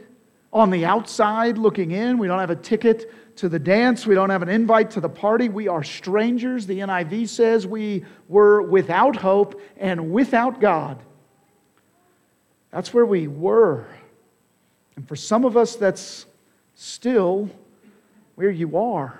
on 0.53 0.71
the 0.71 0.87
outside 0.87 1.59
looking 1.59 1.91
in. 1.91 2.17
We 2.17 2.29
don't 2.29 2.39
have 2.39 2.51
a 2.51 2.57
ticket 2.57 3.37
to 3.37 3.49
the 3.49 3.59
dance. 3.59 4.07
We 4.07 4.15
don't 4.15 4.31
have 4.31 4.41
an 4.43 4.49
invite 4.49 4.91
to 4.93 5.01
the 5.01 5.09
party. 5.09 5.51
We 5.51 5.69
are 5.69 5.85
strangers. 5.85 6.67
The 6.67 6.79
NIV 6.79 7.29
says 7.29 7.67
we 7.67 8.05
were 8.29 8.63
without 8.63 9.17
hope 9.17 9.61
and 9.77 10.13
without 10.13 10.61
God. 10.61 10.99
That's 12.71 12.95
where 12.95 13.07
we 13.07 13.29
were. 13.29 13.87
And 14.97 15.07
for 15.07 15.17
some 15.17 15.45
of 15.45 15.57
us, 15.57 15.77
that's 15.77 16.25
still 16.75 17.51
where 18.35 18.51
you 18.51 18.77
are 18.79 19.19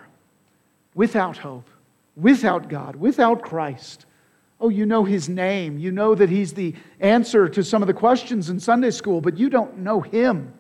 without 0.95 1.37
hope, 1.37 1.69
without 2.17 2.69
God, 2.69 2.97
without 2.97 3.43
Christ. 3.43 4.07
Oh, 4.59 4.71
you 4.71 4.87
know 4.87 5.05
his 5.05 5.29
name. 5.29 5.79
You 5.79 5.93
know 5.93 6.15
that 6.15 6.31
he's 6.31 6.55
the 6.55 6.75
answer 6.99 7.49
to 7.49 7.63
some 7.63 7.83
of 7.83 7.87
the 7.87 7.95
questions 7.95 8.49
in 8.49 8.59
Sunday 8.59 8.91
school, 8.91 9.21
but 9.21 9.37
you 9.37 9.51
don't 9.51 9.79
know 9.79 10.01
him. 10.01 10.53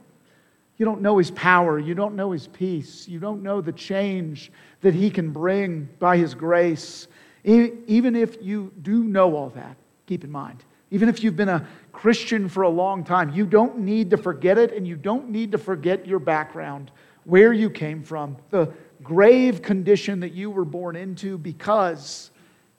You 0.76 0.84
don't 0.84 1.00
know 1.00 1.16
his 1.16 1.30
power. 1.30 1.78
You 1.78 1.94
don't 1.94 2.14
know 2.14 2.32
his 2.32 2.46
peace. 2.48 3.08
You 3.08 3.18
don't 3.18 3.42
know 3.42 3.62
the 3.62 3.72
change 3.72 4.52
that 4.82 4.92
he 4.92 5.08
can 5.08 5.30
bring 5.30 5.88
by 5.98 6.18
his 6.18 6.34
grace. 6.34 7.08
Even 7.44 8.14
if 8.14 8.36
you 8.42 8.70
do 8.82 9.02
know 9.04 9.34
all 9.34 9.48
that, 9.50 9.76
keep 10.06 10.24
in 10.24 10.30
mind, 10.30 10.62
even 10.90 11.08
if 11.08 11.24
you've 11.24 11.36
been 11.36 11.48
a 11.48 11.66
Christian 11.92 12.48
for 12.48 12.64
a 12.64 12.68
long 12.68 13.02
time, 13.02 13.30
you 13.30 13.46
don't 13.46 13.78
need 13.78 14.10
to 14.10 14.18
forget 14.18 14.58
it 14.58 14.74
and 14.74 14.86
you 14.86 14.96
don't 14.96 15.30
need 15.30 15.52
to 15.52 15.58
forget 15.58 16.06
your 16.06 16.18
background, 16.18 16.90
where 17.24 17.52
you 17.52 17.70
came 17.70 18.02
from, 18.02 18.36
the 18.50 18.72
grave 19.06 19.62
condition 19.62 20.20
that 20.20 20.32
you 20.32 20.50
were 20.50 20.64
born 20.64 20.96
into, 20.96 21.38
because 21.38 22.30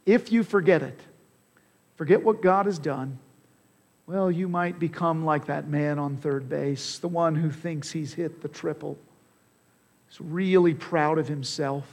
if 0.06 0.32
you 0.32 0.44
forget 0.44 0.82
it, 0.82 1.00
forget 1.96 2.22
what 2.22 2.42
God 2.42 2.66
has 2.66 2.78
done, 2.78 3.18
well, 4.06 4.30
you 4.30 4.48
might 4.48 4.78
become 4.78 5.26
like 5.26 5.46
that 5.46 5.68
man 5.68 6.00
on 6.00 6.18
third 6.18 6.50
base, 6.50 7.00
the 7.00 7.08
one 7.08 7.36
who 7.36 7.50
thinks 7.50 7.92
he's 7.92 8.14
hit 8.14 8.42
the 8.42 8.48
triple. 8.48 8.98
He's 10.10 10.22
really 10.22 10.74
proud 10.74 11.18
of 11.18 11.28
himself 11.28 11.86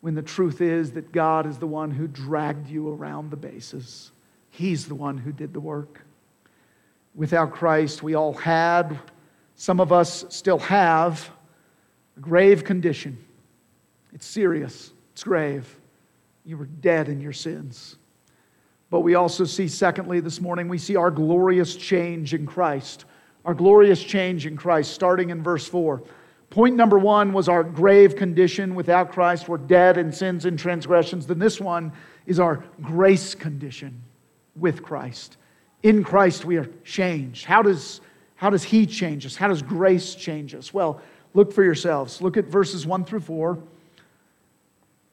when 0.00 0.14
the 0.14 0.22
truth 0.22 0.60
is 0.60 0.92
that 0.92 1.12
God 1.12 1.46
is 1.46 1.58
the 1.58 1.66
one 1.66 1.90
who 1.90 2.06
dragged 2.06 2.68
you 2.68 2.92
around 2.92 3.30
the 3.30 3.36
bases. 3.36 4.12
He's 4.50 4.86
the 4.86 4.94
one 4.94 5.18
who 5.18 5.32
did 5.32 5.52
the 5.52 5.60
work. 5.60 6.02
Without 7.14 7.52
Christ, 7.52 8.02
we 8.02 8.14
all 8.14 8.34
had, 8.34 8.98
some 9.54 9.80
of 9.80 9.92
us 9.92 10.26
still 10.28 10.58
have, 10.58 11.30
a 12.16 12.20
grave 12.20 12.64
condition. 12.64 13.18
It's 14.16 14.26
serious, 14.26 14.94
it's 15.12 15.22
grave. 15.22 15.78
You 16.46 16.56
were 16.56 16.64
dead 16.64 17.10
in 17.10 17.20
your 17.20 17.34
sins. 17.34 17.96
But 18.88 19.00
we 19.00 19.14
also 19.14 19.44
see, 19.44 19.68
secondly, 19.68 20.20
this 20.20 20.40
morning, 20.40 20.68
we 20.68 20.78
see 20.78 20.96
our 20.96 21.10
glorious 21.10 21.76
change 21.76 22.32
in 22.32 22.46
Christ. 22.46 23.04
Our 23.44 23.52
glorious 23.52 24.02
change 24.02 24.46
in 24.46 24.56
Christ, 24.56 24.92
starting 24.92 25.28
in 25.28 25.42
verse 25.42 25.68
4. 25.68 26.02
Point 26.48 26.76
number 26.76 26.98
one 26.98 27.34
was 27.34 27.50
our 27.50 27.62
grave 27.62 28.16
condition 28.16 28.74
without 28.74 29.12
Christ. 29.12 29.50
We're 29.50 29.58
dead 29.58 29.98
in 29.98 30.10
sins 30.10 30.46
and 30.46 30.58
transgressions. 30.58 31.26
Then 31.26 31.38
this 31.38 31.60
one 31.60 31.92
is 32.24 32.40
our 32.40 32.64
grace 32.80 33.34
condition 33.34 34.00
with 34.58 34.82
Christ. 34.82 35.36
In 35.82 36.02
Christ, 36.02 36.46
we 36.46 36.56
are 36.56 36.70
changed. 36.84 37.44
How 37.44 37.60
does, 37.60 38.00
how 38.36 38.48
does 38.48 38.64
He 38.64 38.86
change 38.86 39.26
us? 39.26 39.36
How 39.36 39.48
does 39.48 39.60
grace 39.60 40.14
change 40.14 40.54
us? 40.54 40.72
Well, 40.72 41.02
look 41.34 41.52
for 41.52 41.62
yourselves. 41.62 42.22
Look 42.22 42.38
at 42.38 42.46
verses 42.46 42.86
1 42.86 43.04
through 43.04 43.20
4. 43.20 43.58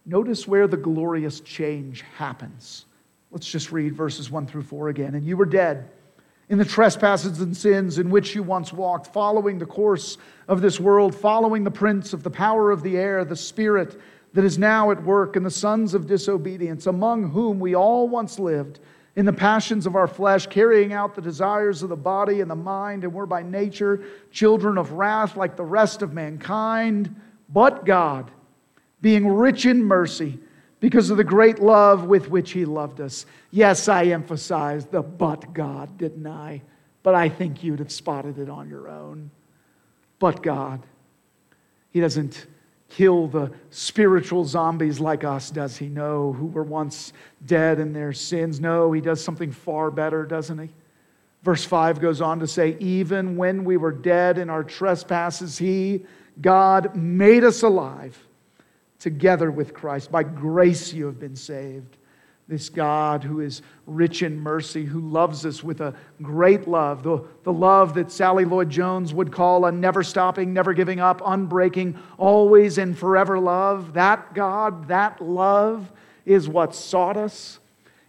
Notice 0.06 0.48
where 0.48 0.68
the 0.68 0.78
glorious 0.78 1.40
change 1.40 2.02
happens. 2.18 2.86
Let's 3.32 3.48
just 3.48 3.72
read 3.72 3.96
verses 3.96 4.30
1 4.30 4.48
through 4.48 4.64
4 4.64 4.90
again. 4.90 5.16
And 5.16 5.26
you 5.26 5.38
were 5.38 5.46
dead 5.46 5.90
in 6.50 6.58
the 6.58 6.66
trespasses 6.66 7.40
and 7.40 7.56
sins 7.56 7.98
in 7.98 8.10
which 8.10 8.36
you 8.36 8.44
once 8.44 8.74
walked, 8.74 9.08
following 9.08 9.58
the 9.58 9.66
course 9.66 10.18
of 10.48 10.62
this 10.62 10.80
world, 10.80 11.16
following 11.16 11.64
the 11.64 11.72
prince 11.72 12.14
of 12.14 12.22
the 12.22 12.30
power 12.30 12.70
of 12.70 12.84
the 12.84 12.98
air, 12.98 13.24
the 13.24 13.36
spirit 13.36 14.00
that 14.34 14.44
is 14.44 14.58
now 14.58 14.92
at 14.92 15.02
work 15.04 15.36
in 15.36 15.44
the 15.44 15.50
sons 15.50 15.94
of 15.94 16.06
disobedience, 16.06 16.86
among 16.86 17.30
whom 17.30 17.60
we 17.60 17.76
all 17.76 18.10
once 18.10 18.40
lived 18.40 18.80
in 19.16 19.26
the 19.26 19.34
passions 19.34 19.86
of 19.86 19.96
our 19.96 20.08
flesh, 20.08 20.48
carrying 20.48 20.92
out 20.92 21.16
the 21.16 21.22
desires 21.22 21.84
of 21.84 21.90
the 21.90 21.96
body 21.96 22.42
and 22.42 22.50
the 22.52 22.56
mind, 22.56 23.04
and 23.04 23.14
were 23.14 23.28
by 23.28 23.44
nature 23.44 24.04
children 24.32 24.78
of 24.78 24.92
wrath 24.92 25.38
like 25.38 25.56
the 25.56 25.64
rest 25.64 26.02
of 26.02 26.14
mankind. 26.14 27.16
But 27.50 27.86
God, 27.86 28.32
being 29.04 29.28
rich 29.28 29.66
in 29.66 29.84
mercy, 29.84 30.40
because 30.80 31.10
of 31.10 31.18
the 31.18 31.24
great 31.24 31.60
love 31.60 32.06
with 32.06 32.30
which 32.30 32.52
He 32.52 32.64
loved 32.64 33.02
us. 33.02 33.26
Yes, 33.52 33.88
I 33.88 34.06
emphasized 34.06 34.92
the 34.92 35.02
but 35.02 35.54
God, 35.54 35.98
didn't 35.98 36.26
I? 36.26 36.62
But 37.04 37.14
I 37.14 37.28
think 37.28 37.64
you'd 37.64 37.80
have 37.80 37.92
spotted 37.92 38.40
it 38.40 38.50
on 38.50 38.70
your 38.70 38.88
own. 38.88 39.30
But 40.20 40.42
God. 40.42 40.82
He 41.92 42.00
doesn't 42.00 42.48
kill 42.90 43.28
the 43.28 43.52
spiritual 43.72 44.46
zombies 44.46 45.02
like 45.02 45.26
us, 45.26 45.52
does 45.52 45.78
He? 45.78 45.90
No, 45.90 46.32
who 46.32 46.46
were 46.46 46.64
once 46.64 47.12
dead 47.46 47.80
in 47.80 47.92
their 47.92 48.14
sins. 48.14 48.62
No, 48.62 48.94
He 48.94 49.02
does 49.02 49.22
something 49.22 49.52
far 49.52 49.92
better, 49.92 50.26
doesn't 50.26 50.60
He? 50.60 50.70
Verse 51.44 51.66
5 51.66 52.00
goes 52.00 52.22
on 52.22 52.40
to 52.40 52.48
say, 52.48 52.78
Even 52.80 53.36
when 53.36 53.66
we 53.66 53.76
were 53.76 53.92
dead 53.92 54.38
in 54.38 54.50
our 54.50 54.64
trespasses, 54.64 55.58
He, 55.58 56.06
God, 56.42 56.96
made 56.96 57.44
us 57.44 57.64
alive 57.64 58.18
together 59.04 59.52
with 59.52 59.74
Christ. 59.74 60.10
By 60.10 60.24
grace 60.24 60.94
you 60.94 61.08
have 61.08 61.20
been 61.20 61.36
saved. 61.36 61.98
This 62.48 62.70
God 62.70 63.22
who 63.22 63.42
is 63.42 63.62
rich 63.86 64.24
in 64.24 64.40
mercy, 64.40 64.86
who 64.86 65.02
loves 65.02 65.46
us 65.46 65.62
with 65.62 65.82
a 65.82 65.94
great 66.22 66.70
love, 66.70 67.04
the, 67.04 67.22
the 67.44 67.52
love 67.52 67.96
that 67.96 68.12
Sally 68.14 68.46
Lloyd 68.46 68.70
Jones 68.70 69.14
would 69.14 69.30
call 69.30 69.66
a 69.66 69.74
never 69.74 70.04
stopping, 70.04 70.54
never 70.54 70.74
giving 70.74 71.02
up, 71.02 71.20
unbreaking, 71.20 71.98
always 72.18 72.78
and 72.78 72.98
forever 72.98 73.40
love. 73.40 73.94
That 73.94 74.34
God, 74.34 74.88
that 74.88 75.22
love 75.22 75.92
is 76.26 76.48
what 76.48 76.74
sought 76.74 77.18
us, 77.18 77.60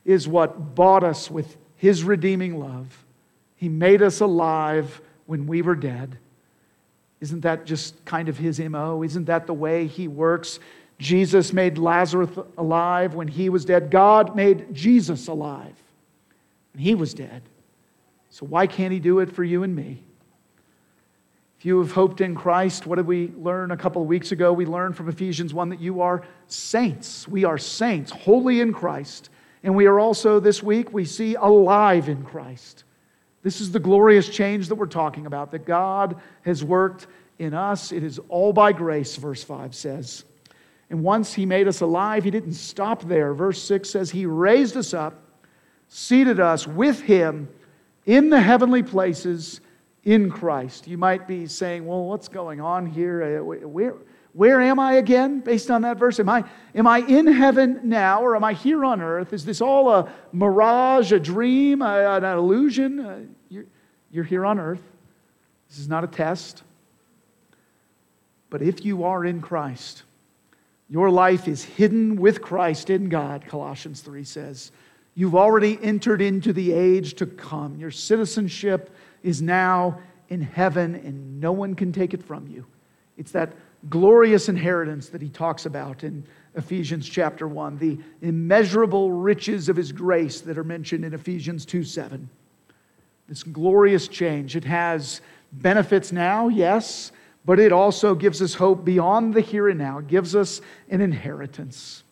is 0.05 0.29
what 0.29 0.77
bought 0.77 1.03
us 1.03 1.29
with 1.29 1.57
His 1.77 2.05
redeeming 2.05 2.61
love. 2.61 3.05
He 3.57 3.69
made 3.69 4.01
us 4.01 4.21
alive 4.21 5.01
when 5.27 5.49
we 5.49 5.61
were 5.61 5.75
dead. 5.75 6.19
Isn't 7.21 7.41
that 7.41 7.65
just 7.65 8.05
kind 8.05 8.29
of 8.29 8.39
His 8.39 8.61
MO? 8.61 9.03
Isn't 9.03 9.25
that 9.25 9.49
the 9.49 9.55
way 9.55 9.89
He 9.89 10.07
works? 10.07 10.61
Jesus 10.99 11.53
made 11.53 11.79
Lazarus 11.79 12.31
alive 12.57 13.15
when 13.15 13.29
he 13.29 13.49
was 13.49 13.65
dead. 13.65 13.91
God 13.91 14.37
made 14.37 14.73
Jesus 14.75 15.27
alive 15.29 15.75
when 16.73 16.83
he 16.83 16.95
was 16.95 17.15
dead. 17.15 17.43
So 18.31 18.47
why 18.47 18.67
can't 18.67 18.93
he 18.93 19.01
do 19.01 19.21
it 19.21 19.33
for 19.33 19.45
you 19.45 19.63
and 19.63 19.75
me? 19.75 20.03
If 21.59 21.65
you 21.65 21.79
have 21.79 21.93
hoped 21.93 22.21
in 22.21 22.35
Christ, 22.35 22.87
what 22.87 22.97
did 22.97 23.07
we 23.07 23.33
learn 23.39 23.71
a 23.71 23.77
couple 23.77 24.03
of 24.03 24.09
weeks 24.09 24.33
ago? 24.33 24.53
We 24.53 24.67
learned 24.67 24.97
from 24.97 25.09
Ephesians 25.09 25.55
1 25.55 25.71
that 25.71 25.81
you 25.81 26.03
are 26.03 26.25
saints. 26.47 27.27
We 27.27 27.45
are 27.45 27.59
saints, 27.59 28.13
holy 28.13 28.61
in 28.61 28.73
Christ. 28.73 29.31
And 29.63 29.75
we 29.75 29.87
are 29.87 29.99
also, 29.99 30.41
this 30.41 30.63
week, 30.63 30.93
we 30.93 31.05
see 31.07 31.37
alive 31.37 32.09
in 32.09 32.23
Christ. 32.23 32.85
This 33.43 33.61
is 33.61 33.71
the 33.73 33.81
glorious 33.81 34.29
change 34.29 34.69
that 34.69 34.75
we're 34.75 34.87
talking 34.87 35.27
about, 35.27 35.53
that 35.53 35.65
God 35.65 36.21
has 36.43 36.63
worked 36.63 37.07
in 37.39 37.55
us. 37.55 37.93
It 37.93 38.03
is 38.03 38.19
all 38.29 38.53
by 38.53 38.73
grace, 38.73 39.17
verse 39.17 39.43
5 39.43 39.75
says. 39.75 40.25
And 40.95 41.03
once 41.03 41.35
he 41.35 41.45
made 41.45 41.67
us 41.67 41.81
alive, 41.81 42.23
he 42.23 42.31
didn't 42.31 42.53
stop 42.53 43.03
there. 43.03 43.35
Verse 43.35 43.61
6 43.61 43.91
says, 43.91 44.13
He 44.13 44.27
raised 44.27 44.77
us 44.77 44.95
up, 44.95 45.21
seated 45.89 46.39
us 46.39 46.69
with 46.69 47.01
him 47.01 47.49
in 48.07 48.31
the 48.31 48.41
heavenly 48.41 48.85
places 48.85 49.61
in 50.05 50.31
Christ. 50.31 50.87
You 50.87 50.97
might 50.97 51.27
be 51.27 51.49
saying, 51.49 51.85
Well, 51.85 52.05
what's 52.05 52.29
going 52.29 52.61
on 52.61 52.87
here? 52.87 53.41
Uh, 53.41 53.67
where, 53.67 53.97
where 54.35 54.61
am 54.61 54.79
I 54.79 54.93
again 54.93 55.41
based 55.41 55.69
on 55.69 55.83
that 55.83 55.97
verse? 55.97 56.21
Am 56.21 56.29
I, 56.29 56.45
am 56.77 56.87
I 56.87 56.99
in 56.99 57.27
heaven 57.27 57.81
now 57.83 58.23
or 58.23 58.37
am 58.37 58.45
I 58.45 58.53
here 58.53 58.85
on 58.85 59.01
earth? 59.01 59.33
Is 59.33 59.45
this 59.45 59.61
all 59.61 59.91
a 59.91 60.13
mirage, 60.31 61.11
a 61.11 61.19
dream, 61.19 61.83
an 61.83 62.23
illusion? 62.23 63.01
Uh, 63.01 63.19
you're, 63.49 63.67
you're 64.13 64.23
here 64.23 64.47
on 64.47 64.61
earth. 64.61 64.83
This 65.69 65.81
is 65.81 65.89
not 65.89 66.05
a 66.05 66.07
test. 66.07 66.63
But 68.49 68.63
if 68.63 68.85
you 68.85 69.03
are 69.03 69.25
in 69.25 69.41
Christ, 69.41 70.05
your 70.89 71.11
life 71.11 71.49
is 71.49 71.65
hidden 71.65 72.17
with 72.17 72.43
Christ 72.43 72.91
in 72.91 73.09
God, 73.09 73.47
Colossians 73.47 74.01
3 74.01 74.25
says. 74.25 74.71
You've 75.15 75.35
already 75.35 75.79
entered 75.83 76.21
into 76.21 76.53
the 76.53 76.73
age 76.73 77.15
to 77.15 77.27
come. 77.27 77.77
Your 77.79 77.91
citizenship 77.91 78.95
is 79.23 79.41
now 79.41 80.01
in 80.29 80.43
heaven, 80.43 80.95
and 80.95 81.41
no 81.41 81.53
one 81.53 81.75
can 81.75 81.93
take 81.93 82.15
it 82.15 82.23
from 82.23 82.49
you. 82.49 82.67
It's 83.17 83.33
that 83.33 83.53
glorious 83.89 84.49
inheritance 84.49 85.09
that 85.11 85.23
he 85.23 85.29
talks 85.29 85.67
about 85.67 86.05
in 86.05 86.25
Ephesians 86.57 87.09
chapter 87.09 87.47
1, 87.47 87.79
the 87.79 87.99
immeasurable 88.23 89.13
riches 89.13 89.69
of 89.69 89.77
his 89.77 89.93
grace 89.93 90.41
that 90.43 90.59
are 90.59 90.65
mentioned 90.65 91.05
in 91.05 91.15
Ephesians 91.15 91.65
2 91.65 91.85
7. 91.85 92.29
This 93.29 93.43
glorious 93.43 94.09
change. 94.09 94.55
It 94.55 94.65
has 94.65 95.21
benefits 95.53 96.13
now, 96.13 96.49
yes, 96.49 97.13
but 97.45 97.59
it 97.61 97.73
also 97.73 98.15
gives 98.15 98.41
us 98.41 98.55
hope 98.55 98.85
beyond 98.85 99.35
the 99.35 99.41
here 99.41 99.69
and 99.69 99.79
now. 99.79 99.99
It 99.99 100.07
gives 100.07 100.35
us 100.35 100.61
an 100.89 101.01
inheritance. 101.01 102.03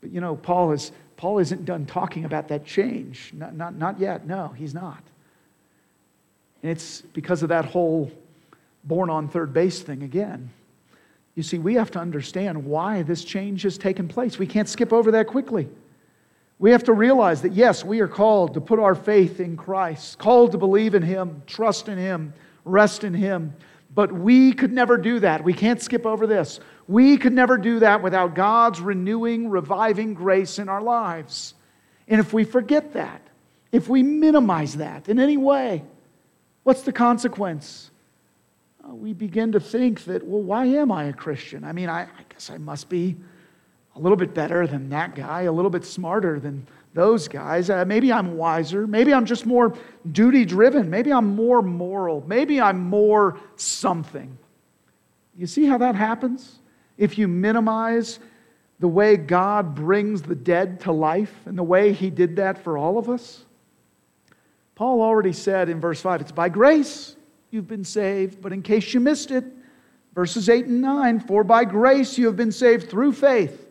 But 0.00 0.10
you 0.10 0.20
know, 0.20 0.36
Paul, 0.36 0.72
is, 0.72 0.92
Paul 1.16 1.38
isn't 1.38 1.64
done 1.64 1.86
talking 1.86 2.24
about 2.24 2.48
that 2.48 2.66
change. 2.66 3.32
Not, 3.34 3.54
not, 3.54 3.74
not 3.76 4.00
yet. 4.00 4.26
No, 4.26 4.48
he's 4.48 4.74
not. 4.74 5.02
And 6.62 6.72
it's 6.72 7.02
because 7.02 7.42
of 7.42 7.50
that 7.50 7.66
whole 7.66 8.10
born 8.84 9.10
on 9.10 9.28
third 9.28 9.52
base 9.52 9.80
thing 9.80 10.02
again. 10.02 10.50
You 11.34 11.42
see, 11.42 11.58
we 11.58 11.74
have 11.74 11.90
to 11.92 11.98
understand 11.98 12.64
why 12.64 13.02
this 13.02 13.24
change 13.24 13.62
has 13.62 13.76
taken 13.76 14.08
place. 14.08 14.38
We 14.38 14.46
can't 14.46 14.68
skip 14.68 14.92
over 14.92 15.10
that 15.12 15.26
quickly. 15.26 15.68
We 16.58 16.70
have 16.70 16.84
to 16.84 16.92
realize 16.92 17.42
that, 17.42 17.52
yes, 17.52 17.84
we 17.84 18.00
are 18.00 18.08
called 18.08 18.54
to 18.54 18.60
put 18.60 18.78
our 18.78 18.94
faith 18.94 19.40
in 19.40 19.56
Christ, 19.56 20.18
called 20.18 20.52
to 20.52 20.58
believe 20.58 20.94
in 20.94 21.02
Him, 21.02 21.42
trust 21.46 21.88
in 21.88 21.98
Him, 21.98 22.32
rest 22.64 23.02
in 23.02 23.12
Him. 23.12 23.52
But 23.94 24.12
we 24.12 24.52
could 24.52 24.72
never 24.72 24.96
do 24.96 25.20
that. 25.20 25.44
We 25.44 25.52
can't 25.52 25.80
skip 25.80 26.04
over 26.04 26.26
this. 26.26 26.58
We 26.88 27.16
could 27.16 27.32
never 27.32 27.56
do 27.56 27.78
that 27.80 28.02
without 28.02 28.34
God's 28.34 28.80
renewing, 28.80 29.48
reviving 29.48 30.14
grace 30.14 30.58
in 30.58 30.68
our 30.68 30.82
lives. 30.82 31.54
And 32.08 32.20
if 32.20 32.32
we 32.32 32.44
forget 32.44 32.92
that, 32.94 33.22
if 33.70 33.88
we 33.88 34.02
minimize 34.02 34.76
that 34.76 35.08
in 35.08 35.18
any 35.18 35.36
way, 35.36 35.84
what's 36.64 36.82
the 36.82 36.92
consequence? 36.92 37.90
Uh, 38.86 38.94
we 38.94 39.12
begin 39.12 39.52
to 39.52 39.60
think 39.60 40.04
that, 40.04 40.26
well, 40.26 40.42
why 40.42 40.66
am 40.66 40.92
I 40.92 41.04
a 41.04 41.12
Christian? 41.12 41.64
I 41.64 41.72
mean, 41.72 41.88
I, 41.88 42.02
I 42.02 42.24
guess 42.28 42.50
I 42.50 42.58
must 42.58 42.88
be 42.88 43.16
a 43.96 44.00
little 44.00 44.16
bit 44.16 44.34
better 44.34 44.66
than 44.66 44.90
that 44.90 45.14
guy, 45.14 45.42
a 45.42 45.52
little 45.52 45.70
bit 45.70 45.84
smarter 45.84 46.40
than 46.40 46.66
those 46.94 47.26
guys. 47.28 47.68
Uh, 47.68 47.84
maybe 47.84 48.12
I'm 48.12 48.36
wiser. 48.36 48.86
Maybe 48.86 49.12
I'm 49.12 49.26
just 49.26 49.44
more 49.44 49.76
duty 50.10 50.44
driven. 50.44 50.88
Maybe 50.88 51.12
I'm 51.12 51.34
more 51.34 51.60
moral. 51.60 52.24
Maybe 52.26 52.60
I'm 52.60 52.80
more 52.80 53.38
something. 53.56 54.38
You 55.36 55.46
see 55.46 55.66
how 55.66 55.78
that 55.78 55.96
happens? 55.96 56.60
If 56.96 57.18
you 57.18 57.26
minimize 57.26 58.20
the 58.78 58.88
way 58.88 59.16
God 59.16 59.74
brings 59.74 60.22
the 60.22 60.34
dead 60.34 60.80
to 60.80 60.92
life 60.92 61.34
and 61.46 61.58
the 61.58 61.62
way 61.62 61.92
He 61.92 62.10
did 62.10 62.36
that 62.36 62.62
for 62.62 62.78
all 62.78 62.96
of 62.96 63.08
us. 63.08 63.44
Paul 64.74 65.00
already 65.02 65.32
said 65.32 65.68
in 65.68 65.80
verse 65.80 66.00
5 66.00 66.20
it's 66.20 66.32
by 66.32 66.48
grace 66.48 67.16
you've 67.50 67.68
been 67.68 67.84
saved, 67.84 68.40
but 68.40 68.52
in 68.52 68.62
case 68.62 68.92
you 68.92 69.00
missed 69.00 69.30
it, 69.30 69.44
verses 70.14 70.48
8 70.48 70.66
and 70.66 70.80
9 70.80 71.20
for 71.20 71.44
by 71.44 71.64
grace 71.64 72.18
you 72.18 72.26
have 72.26 72.36
been 72.36 72.52
saved 72.52 72.90
through 72.90 73.12
faith. 73.12 73.63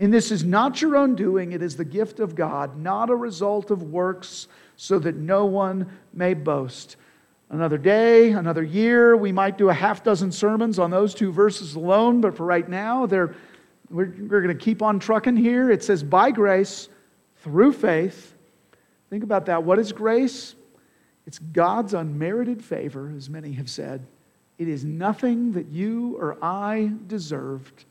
And 0.00 0.12
this 0.12 0.32
is 0.32 0.42
not 0.42 0.80
your 0.80 0.96
own 0.96 1.14
doing, 1.14 1.52
it 1.52 1.62
is 1.62 1.76
the 1.76 1.84
gift 1.84 2.20
of 2.20 2.34
God, 2.34 2.78
not 2.78 3.10
a 3.10 3.14
result 3.14 3.70
of 3.70 3.82
works, 3.82 4.48
so 4.76 4.98
that 4.98 5.14
no 5.14 5.44
one 5.44 5.90
may 6.14 6.32
boast. 6.32 6.96
Another 7.50 7.76
day, 7.76 8.30
another 8.30 8.62
year, 8.62 9.14
we 9.14 9.30
might 9.30 9.58
do 9.58 9.68
a 9.68 9.74
half 9.74 10.02
dozen 10.02 10.32
sermons 10.32 10.78
on 10.78 10.90
those 10.90 11.14
two 11.14 11.30
verses 11.32 11.74
alone, 11.74 12.22
but 12.22 12.34
for 12.34 12.46
right 12.46 12.66
now, 12.66 13.04
we're, 13.04 13.34
we're 13.90 14.40
going 14.40 14.48
to 14.48 14.54
keep 14.54 14.80
on 14.80 14.98
trucking 14.98 15.36
here. 15.36 15.70
It 15.70 15.84
says, 15.84 16.02
by 16.02 16.30
grace, 16.30 16.88
through 17.42 17.72
faith. 17.72 18.34
Think 19.10 19.24
about 19.24 19.46
that. 19.46 19.64
What 19.64 19.78
is 19.78 19.92
grace? 19.92 20.54
It's 21.26 21.38
God's 21.38 21.92
unmerited 21.92 22.64
favor, 22.64 23.12
as 23.14 23.28
many 23.28 23.52
have 23.52 23.68
said. 23.68 24.06
It 24.58 24.68
is 24.68 24.84
nothing 24.84 25.52
that 25.52 25.66
you 25.68 26.16
or 26.18 26.42
I 26.42 26.92
deserved. 27.06 27.84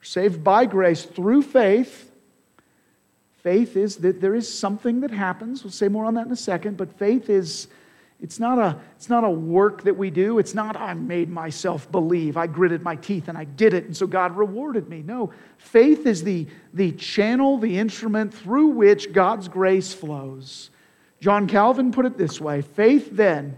We're 0.00 0.04
saved 0.04 0.42
by 0.42 0.64
grace 0.64 1.04
through 1.04 1.42
faith. 1.42 2.10
Faith 3.42 3.76
is 3.76 3.96
that 3.98 4.20
there 4.20 4.34
is 4.34 4.52
something 4.52 5.00
that 5.00 5.10
happens. 5.10 5.62
We'll 5.62 5.72
say 5.72 5.88
more 5.88 6.06
on 6.06 6.14
that 6.14 6.26
in 6.26 6.32
a 6.32 6.36
second, 6.36 6.76
but 6.76 6.98
faith 6.98 7.28
is 7.28 7.68
it's 8.18 8.38
not 8.38 8.58
a 8.58 8.78
it's 8.96 9.08
not 9.08 9.24
a 9.24 9.30
work 9.30 9.82
that 9.84 9.96
we 9.96 10.10
do. 10.10 10.38
It's 10.38 10.54
not 10.54 10.76
I 10.76 10.94
made 10.94 11.30
myself 11.30 11.90
believe. 11.90 12.36
I 12.36 12.46
gritted 12.46 12.82
my 12.82 12.96
teeth 12.96 13.28
and 13.28 13.36
I 13.36 13.44
did 13.44 13.74
it 13.74 13.84
and 13.84 13.96
so 13.96 14.06
God 14.06 14.36
rewarded 14.36 14.88
me. 14.88 15.02
No, 15.02 15.32
faith 15.58 16.06
is 16.06 16.22
the 16.22 16.46
the 16.72 16.92
channel, 16.92 17.58
the 17.58 17.78
instrument 17.78 18.32
through 18.32 18.68
which 18.68 19.12
God's 19.12 19.48
grace 19.48 19.92
flows. 19.92 20.70
John 21.20 21.46
Calvin 21.46 21.92
put 21.92 22.06
it 22.06 22.16
this 22.16 22.40
way, 22.40 22.62
faith 22.62 23.10
then 23.12 23.56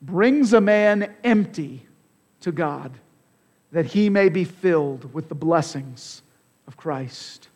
brings 0.00 0.52
a 0.52 0.60
man 0.60 1.14
empty 1.24 1.86
to 2.40 2.52
God 2.52 2.92
that 3.72 3.86
he 3.86 4.08
may 4.08 4.28
be 4.28 4.44
filled 4.44 5.12
with 5.12 5.28
the 5.28 5.34
blessings 5.34 6.22
of 6.66 6.76
Christ. 6.76 7.48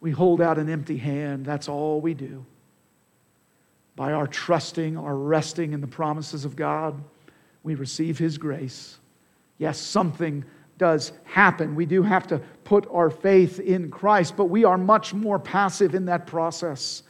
We 0.00 0.10
hold 0.10 0.40
out 0.40 0.58
an 0.58 0.68
empty 0.68 0.98
hand. 0.98 1.46
That's 1.46 1.68
all 1.68 2.00
we 2.00 2.14
do. 2.14 2.44
By 3.96 4.12
our 4.12 4.26
trusting, 4.26 4.98
our 4.98 5.16
resting 5.16 5.72
in 5.72 5.80
the 5.80 5.86
promises 5.86 6.44
of 6.44 6.56
God, 6.56 7.02
we 7.62 7.74
receive 7.74 8.18
his 8.18 8.36
grace. 8.36 8.98
Yes, 9.58 9.78
something 9.78 10.44
does 10.76 11.12
happen. 11.24 11.74
We 11.74 11.86
do 11.86 12.02
have 12.02 12.26
to 12.26 12.40
put 12.64 12.86
our 12.90 13.08
faith 13.08 13.60
in 13.60 13.90
Christ, 13.90 14.36
but 14.36 14.46
we 14.46 14.64
are 14.64 14.76
much 14.76 15.14
more 15.14 15.38
passive 15.38 15.94
in 15.94 16.06
that 16.06 16.26
process 16.26 17.02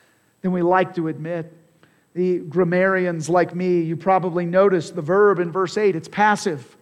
than 0.43 0.53
we 0.53 0.63
like 0.63 0.95
to 0.97 1.09
admit. 1.09 1.53
The 2.13 2.41
grammarians 2.41 3.29
like 3.29 3.55
me, 3.55 3.81
you 3.81 3.97
probably 3.97 4.45
noticed 4.45 4.95
the 4.95 5.03
verb 5.03 5.41
in 5.41 5.51
verse 5.51 5.77
8, 5.77 5.97
it's 5.97 6.07
passive. 6.07 6.77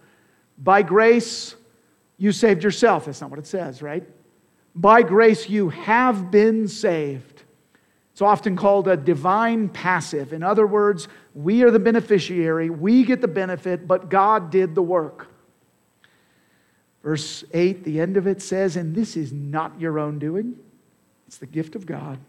By 0.57 0.83
grace, 0.83 1.55
you 2.23 2.31
saved 2.31 2.63
yourself. 2.63 3.03
That's 3.03 3.19
not 3.19 3.29
what 3.29 3.39
it 3.39 3.45
says, 3.45 3.81
right? 3.81 4.01
By 4.73 5.01
grace, 5.01 5.49
you 5.49 5.67
have 5.67 6.31
been 6.31 6.69
saved. 6.69 7.43
It's 8.13 8.21
often 8.21 8.55
called 8.55 8.87
a 8.87 8.95
divine 8.95 9.67
passive. 9.67 10.31
In 10.31 10.41
other 10.41 10.65
words, 10.65 11.09
we 11.33 11.63
are 11.63 11.69
the 11.69 11.79
beneficiary, 11.79 12.69
we 12.69 13.03
get 13.03 13.19
the 13.19 13.27
benefit, 13.27 13.89
but 13.89 14.09
God 14.09 14.51
did 14.51 14.73
the 14.73 14.81
work. 14.81 15.27
Verse 17.03 17.43
8, 17.51 17.83
the 17.83 17.99
end 17.99 18.15
of 18.15 18.25
it 18.25 18.41
says, 18.41 18.77
And 18.77 18.95
this 18.95 19.17
is 19.17 19.33
not 19.33 19.77
your 19.77 19.99
own 19.99 20.17
doing, 20.17 20.55
it's 21.27 21.39
the 21.39 21.45
gift 21.45 21.75
of 21.75 21.85
God. 21.85 22.19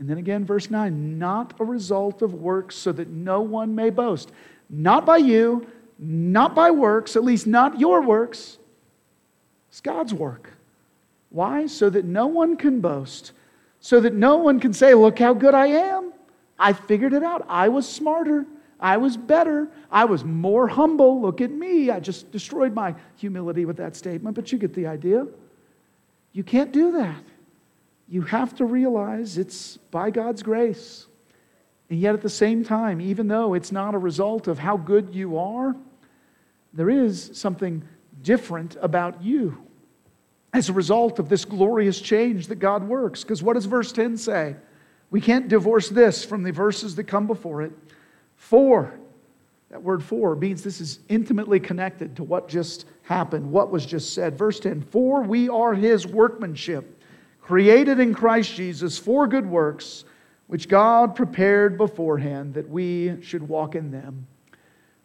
And 0.00 0.10
then 0.10 0.18
again, 0.18 0.44
verse 0.44 0.72
9, 0.72 1.20
not 1.20 1.54
a 1.60 1.64
result 1.64 2.20
of 2.20 2.34
works, 2.34 2.74
so 2.74 2.90
that 2.90 3.10
no 3.10 3.42
one 3.42 3.76
may 3.76 3.90
boast. 3.90 4.32
Not 4.68 5.06
by 5.06 5.18
you, 5.18 5.68
not 6.00 6.56
by 6.56 6.72
works, 6.72 7.14
at 7.14 7.22
least 7.22 7.46
not 7.46 7.78
your 7.78 8.02
works. 8.02 8.58
It's 9.74 9.80
God's 9.80 10.14
work. 10.14 10.52
Why? 11.30 11.66
So 11.66 11.90
that 11.90 12.04
no 12.04 12.28
one 12.28 12.56
can 12.56 12.80
boast, 12.80 13.32
so 13.80 13.98
that 13.98 14.14
no 14.14 14.36
one 14.36 14.60
can 14.60 14.72
say, 14.72 14.94
Look 14.94 15.18
how 15.18 15.34
good 15.34 15.52
I 15.52 15.66
am. 15.66 16.12
I 16.56 16.72
figured 16.72 17.12
it 17.12 17.24
out. 17.24 17.44
I 17.48 17.70
was 17.70 17.88
smarter. 17.88 18.46
I 18.78 18.98
was 18.98 19.16
better. 19.16 19.68
I 19.90 20.04
was 20.04 20.22
more 20.22 20.68
humble. 20.68 21.20
Look 21.20 21.40
at 21.40 21.50
me. 21.50 21.90
I 21.90 21.98
just 21.98 22.30
destroyed 22.30 22.72
my 22.72 22.94
humility 23.16 23.64
with 23.64 23.76
that 23.78 23.96
statement, 23.96 24.36
but 24.36 24.52
you 24.52 24.58
get 24.58 24.74
the 24.74 24.86
idea. 24.86 25.26
You 26.30 26.44
can't 26.44 26.70
do 26.70 26.92
that. 26.92 27.24
You 28.06 28.22
have 28.22 28.54
to 28.58 28.66
realize 28.66 29.38
it's 29.38 29.76
by 29.90 30.10
God's 30.10 30.44
grace. 30.44 31.08
And 31.90 31.98
yet, 31.98 32.14
at 32.14 32.22
the 32.22 32.28
same 32.28 32.62
time, 32.62 33.00
even 33.00 33.26
though 33.26 33.54
it's 33.54 33.72
not 33.72 33.96
a 33.96 33.98
result 33.98 34.46
of 34.46 34.60
how 34.60 34.76
good 34.76 35.16
you 35.16 35.36
are, 35.36 35.74
there 36.72 36.90
is 36.90 37.32
something 37.34 37.82
different 38.24 38.76
about 38.80 39.22
you 39.22 39.64
as 40.52 40.68
a 40.68 40.72
result 40.72 41.18
of 41.18 41.28
this 41.28 41.44
glorious 41.44 42.00
change 42.00 42.46
that 42.48 42.56
God 42.56 42.82
works. 42.88 43.22
Because 43.22 43.42
what 43.42 43.54
does 43.54 43.66
verse 43.66 43.92
10 43.92 44.16
say? 44.16 44.56
We 45.10 45.20
can't 45.20 45.48
divorce 45.48 45.88
this 45.88 46.24
from 46.24 46.42
the 46.42 46.52
verses 46.52 46.96
that 46.96 47.04
come 47.04 47.26
before 47.26 47.62
it. 47.62 47.72
For, 48.36 48.98
that 49.70 49.82
word 49.82 50.02
for 50.02 50.34
means 50.34 50.62
this 50.62 50.80
is 50.80 51.00
intimately 51.08 51.60
connected 51.60 52.16
to 52.16 52.24
what 52.24 52.48
just 52.48 52.86
happened, 53.02 53.50
what 53.50 53.70
was 53.70 53.84
just 53.86 54.14
said. 54.14 54.38
Verse 54.38 54.58
10 54.60 54.82
For 54.82 55.22
we 55.22 55.48
are 55.48 55.74
his 55.74 56.06
workmanship, 56.06 57.00
created 57.40 58.00
in 58.00 58.14
Christ 58.14 58.54
Jesus 58.54 58.98
for 58.98 59.26
good 59.26 59.46
works, 59.46 60.04
which 60.46 60.68
God 60.68 61.16
prepared 61.16 61.76
beforehand 61.76 62.54
that 62.54 62.68
we 62.68 63.20
should 63.22 63.48
walk 63.48 63.74
in 63.74 63.90
them. 63.90 64.26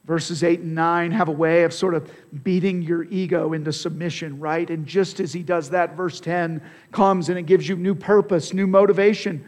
Verses 0.10 0.44
8 0.44 0.62
and 0.62 0.74
9 0.74 1.12
have 1.12 1.28
a 1.28 1.32
way 1.32 1.62
of 1.62 1.72
sort 1.72 1.94
of 1.94 2.12
beating 2.44 2.82
your 2.82 3.04
ego 3.04 3.54
into 3.54 3.72
submission, 3.72 4.40
right? 4.40 4.68
And 4.68 4.88
just 4.88 5.20
as 5.20 5.32
he 5.32 5.44
does 5.44 5.70
that, 5.70 5.96
verse 5.96 6.20
10 6.20 6.64
comes 6.92 7.30
and 7.30 7.38
it 7.38 7.44
gives 7.44 7.70
you 7.70 7.76
new 7.76 7.94
purpose, 7.94 8.52
new 8.52 8.66
motivation. 8.66 9.46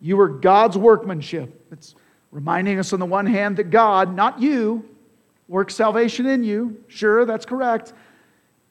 You 0.00 0.20
are 0.20 0.28
God's 0.28 0.78
workmanship. 0.78 1.66
It's 1.72 1.96
reminding 2.30 2.78
us 2.78 2.92
on 2.92 3.00
the 3.00 3.06
one 3.06 3.26
hand 3.26 3.56
that 3.56 3.70
God, 3.70 4.14
not 4.14 4.40
you, 4.40 4.88
works 5.48 5.74
salvation 5.74 6.26
in 6.26 6.44
you. 6.44 6.84
Sure, 6.86 7.24
that's 7.24 7.44
correct. 7.44 7.92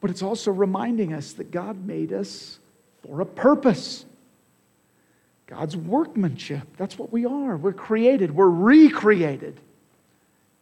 But 0.00 0.08
it's 0.08 0.22
also 0.22 0.50
reminding 0.50 1.12
us 1.12 1.34
that 1.34 1.50
God 1.50 1.84
made 1.84 2.14
us 2.14 2.58
for 3.06 3.20
a 3.20 3.26
purpose. 3.26 4.06
God's 5.46 5.76
workmanship. 5.76 6.66
That's 6.78 6.98
what 6.98 7.12
we 7.12 7.26
are. 7.26 7.58
We're 7.58 7.74
created, 7.74 8.34
we're 8.34 8.48
recreated 8.48 9.60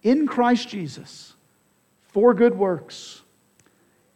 in 0.03 0.27
Christ 0.27 0.69
Jesus 0.69 1.35
for 2.13 2.35
good 2.35 2.57
works. 2.57 3.23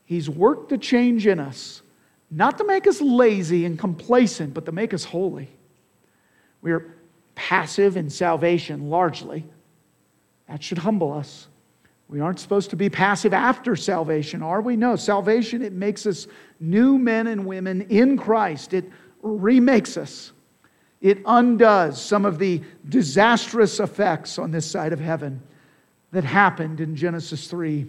He's 0.05 0.29
worked 0.31 0.71
a 0.73 0.79
change 0.79 1.27
in 1.27 1.41
us, 1.41 1.83
not 2.31 2.59
to 2.59 2.65
make 2.65 2.87
us 2.87 3.01
lazy 3.01 3.65
and 3.65 3.79
complacent, 3.79 4.55
but 4.55 4.67
to 4.67 4.73
make 4.73 4.95
us 4.95 5.05
holy. 5.05 5.49
We 6.63 6.73
are 6.73 6.95
passive 7.35 7.97
in 7.97 8.11
salvation 8.11 8.89
largely. 8.89 9.45
That 10.49 10.63
should 10.63 10.79
humble 10.79 11.13
us. 11.13 11.49
We 12.09 12.21
aren't 12.21 12.39
supposed 12.39 12.71
to 12.71 12.77
be 12.77 12.89
passive 12.89 13.35
after 13.35 13.75
salvation, 13.75 14.43
are 14.43 14.61
we? 14.61 14.77
No. 14.77 14.95
Salvation, 14.95 15.61
it 15.61 15.73
makes 15.73 16.07
us 16.07 16.29
new 16.61 16.99
men 16.99 17.27
and 17.27 17.45
women 17.45 17.83
in 17.83 18.17
Christ. 18.17 18.75
It 18.75 18.91
remakes 19.23 19.97
us. 19.97 20.33
It 21.01 21.19
undoes 21.27 22.01
some 22.01 22.25
of 22.25 22.39
the 22.39 22.63
disastrous 22.89 23.81
effects 23.81 24.39
on 24.39 24.53
this 24.53 24.71
side 24.71 24.93
of 24.93 25.01
heaven 25.01 25.43
that 26.17 26.25
happened 26.25 26.81
in 26.81 26.97
Genesis 26.97 27.47
3. 27.47 27.87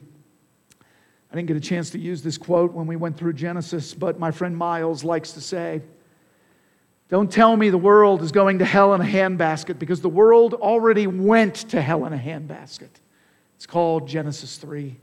I 1.31 1.35
didn't 1.35 1.47
get 1.47 1.55
a 1.55 1.61
chance 1.61 1.91
to 1.91 1.97
use 1.97 2.21
this 2.21 2.37
quote 2.37 2.73
when 2.73 2.85
we 2.85 2.97
went 2.97 3.15
through 3.15 3.31
Genesis, 3.31 3.93
but 3.93 4.19
my 4.19 4.31
friend 4.31 4.57
Miles 4.57 5.05
likes 5.05 5.31
to 5.31 5.39
say, 5.39 5.81
Don't 7.07 7.31
tell 7.31 7.55
me 7.55 7.69
the 7.69 7.77
world 7.77 8.21
is 8.21 8.33
going 8.33 8.59
to 8.59 8.65
hell 8.65 8.93
in 8.95 8.99
a 8.99 9.05
handbasket 9.05 9.79
because 9.79 10.01
the 10.01 10.09
world 10.09 10.55
already 10.55 11.07
went 11.07 11.55
to 11.69 11.81
hell 11.81 12.03
in 12.03 12.11
a 12.11 12.17
handbasket. 12.17 12.89
It's 13.55 13.65
called 13.65 14.09
Genesis 14.09 14.57
3. 14.57 14.97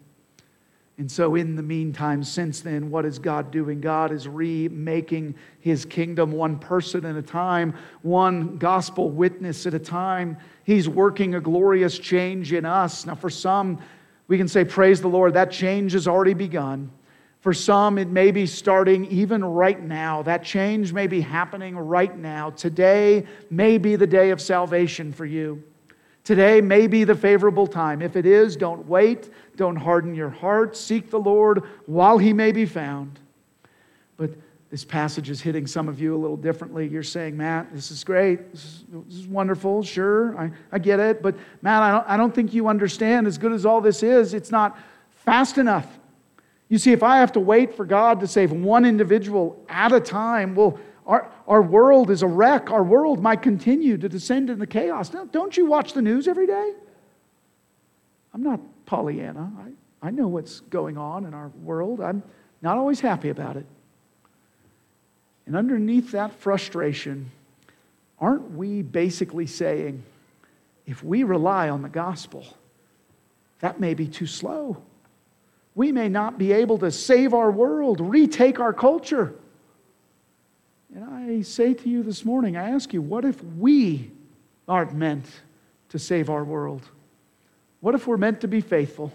And 0.99 1.11
so, 1.11 1.35
in 1.35 1.57
the 1.57 1.63
meantime, 1.63 2.23
since 2.23 2.61
then, 2.61 2.91
what 2.91 3.07
is 3.07 3.19
God 3.19 3.51
doing? 3.51 3.81
God 3.81 4.13
is 4.13 4.29
remaking 4.29 5.35
his 5.61 5.87
kingdom 5.87 6.31
one 6.31 6.59
person 6.59 7.07
at 7.07 7.17
a 7.17 7.23
time, 7.23 7.75
one 8.03 8.59
gospel 8.59 9.11
witness 9.11 9.67
at 9.67 9.73
a 9.73 9.79
time. 9.79 10.37
He's 10.65 10.89
working 10.89 11.35
a 11.35 11.41
glorious 11.41 11.99
change 11.99 12.53
in 12.53 12.65
us. 12.65 13.07
Now, 13.07 13.15
for 13.15 13.31
some, 13.31 13.79
we 14.29 14.39
can 14.39 14.49
say, 14.49 14.65
Praise 14.65 15.01
the 15.01 15.09
Lord, 15.09 15.35
that 15.35 15.51
change 15.51 15.93
has 15.93 16.09
already 16.09 16.35
begun. 16.35 16.91
For 17.41 17.53
some, 17.53 17.99
it 17.99 18.09
may 18.09 18.31
be 18.31 18.47
starting 18.47 19.05
even 19.07 19.45
right 19.45 19.81
now. 19.83 20.23
That 20.23 20.43
change 20.43 20.95
may 20.95 21.07
be 21.07 21.21
happening 21.21 21.77
right 21.77 22.17
now. 22.17 22.49
Today 22.51 23.27
may 23.51 23.77
be 23.77 23.97
the 23.97 24.07
day 24.07 24.31
of 24.31 24.41
salvation 24.41 25.13
for 25.13 25.27
you. 25.27 25.63
Today 26.25 26.63
may 26.63 26.87
be 26.87 27.05
the 27.05 27.15
favorable 27.15 27.67
time. 27.67 28.01
If 28.01 28.17
it 28.17 28.25
is, 28.25 28.57
don't 28.57 28.87
wait. 28.87 29.29
Don't 29.57 29.77
harden 29.77 30.15
your 30.15 30.31
heart. 30.31 30.75
Seek 30.75 31.11
the 31.11 31.21
Lord 31.21 31.65
while 31.85 32.17
he 32.17 32.33
may 32.33 32.51
be 32.51 32.65
found. 32.65 33.21
But 34.17 34.31
this 34.75 34.85
passage 34.85 35.31
is 35.31 35.41
hitting 35.41 35.69
some 35.69 35.89
of 35.89 36.01
you 36.01 36.17
a 36.17 36.19
little 36.19 36.37
differently. 36.37 36.89
You're 36.89 37.05
saying, 37.05 37.37
Matt, 37.37 37.73
this 37.73 37.93
is 37.93 38.03
great. 38.03 38.51
This 38.51 38.65
is, 38.65 38.85
this 39.07 39.19
is 39.19 39.29
wonderful. 39.29 39.85
Sure, 39.85 40.37
I, 40.37 40.51
I 40.73 40.81
get 40.81 40.99
it. 40.99 41.23
But, 41.23 41.37
Matt, 41.63 41.81
I 41.85 41.91
don't, 41.93 42.09
I 42.09 42.17
don't 42.17 42.35
think 42.35 42.53
you 42.53 42.67
understand. 42.67 43.29
As 43.29 43.39
good 43.39 43.53
as 43.53 43.65
all 43.65 43.81
this 43.81 44.03
is, 44.03 44.35
it's 44.35 44.51
not 44.51 44.77
fast 45.11 45.59
enough. 45.59 45.87
You 46.69 46.79
see, 46.79 46.91
if 46.91 47.05
I 47.05 47.19
have 47.19 47.31
to 47.35 47.39
wait 47.41 47.77
for 47.77 47.85
God 47.85 48.19
to 48.19 48.27
save 48.27 48.51
one 48.51 48.85
individual 48.85 49.65
at 49.69 49.93
a 49.93 50.01
time, 50.01 50.57
well, 50.57 50.77
our, 51.07 51.31
our 51.47 51.63
world 51.63 52.11
is 52.11 52.23
a 52.23 52.27
wreck. 52.27 52.73
Our 52.73 52.83
world 52.83 53.23
might 53.23 53.43
continue 53.43 53.97
to 53.97 54.09
descend 54.09 54.51
into 54.51 54.67
chaos. 54.67 55.13
Now, 55.13 55.25
don't 55.27 55.57
you 55.57 55.67
watch 55.67 55.93
the 55.93 56.03
news 56.03 56.27
every 56.27 56.49
day? 56.49 56.73
I'm 58.33 58.43
not 58.43 58.59
Pollyanna. 58.87 59.53
I, 59.57 60.09
I 60.09 60.11
know 60.11 60.27
what's 60.27 60.59
going 60.63 60.99
on 60.99 61.27
in 61.27 61.33
our 61.33 61.53
world. 61.63 62.01
I'm 62.01 62.25
not 62.61 62.77
always 62.77 62.99
happy 62.99 63.29
about 63.29 63.57
it. 63.57 63.67
And 65.47 65.57
underneath 65.57 66.13
that 66.13 66.33
frustration, 66.35 67.31
aren't 68.19 68.53
we 68.53 68.83
basically 68.83 69.47
saying, 69.47 70.03
if 70.87 71.03
we 71.03 71.23
rely 71.23 71.69
on 71.69 71.83
the 71.83 71.89
gospel, 71.89 72.47
that 73.61 73.81
may 73.81 73.95
be 73.95 74.07
too 74.07 74.27
slow? 74.27 74.83
We 75.75 75.93
may 75.93 76.09
not 76.09 76.39
be 76.39 76.53
able 76.53 76.79
to 76.79 76.91
save 76.91 77.35
our 77.35 77.51
world, 77.51 78.01
retake 78.01 78.61
our 78.61 78.73
culture. 78.73 79.35
And 80.95 81.05
I 81.05 81.43
say 81.43 81.75
to 81.75 81.89
you 81.89 82.03
this 82.03 82.25
morning, 82.25 82.57
I 82.57 82.71
ask 82.71 82.93
you, 82.93 83.03
what 83.03 83.25
if 83.25 83.43
we 83.43 84.13
aren't 84.69 84.95
meant 84.95 85.27
to 85.89 85.99
save 85.99 86.31
our 86.31 86.45
world? 86.45 86.83
What 87.81 87.95
if 87.95 88.07
we're 88.07 88.17
meant 88.17 88.41
to 88.43 88.49
be 88.49 88.61
faithful, 88.61 89.13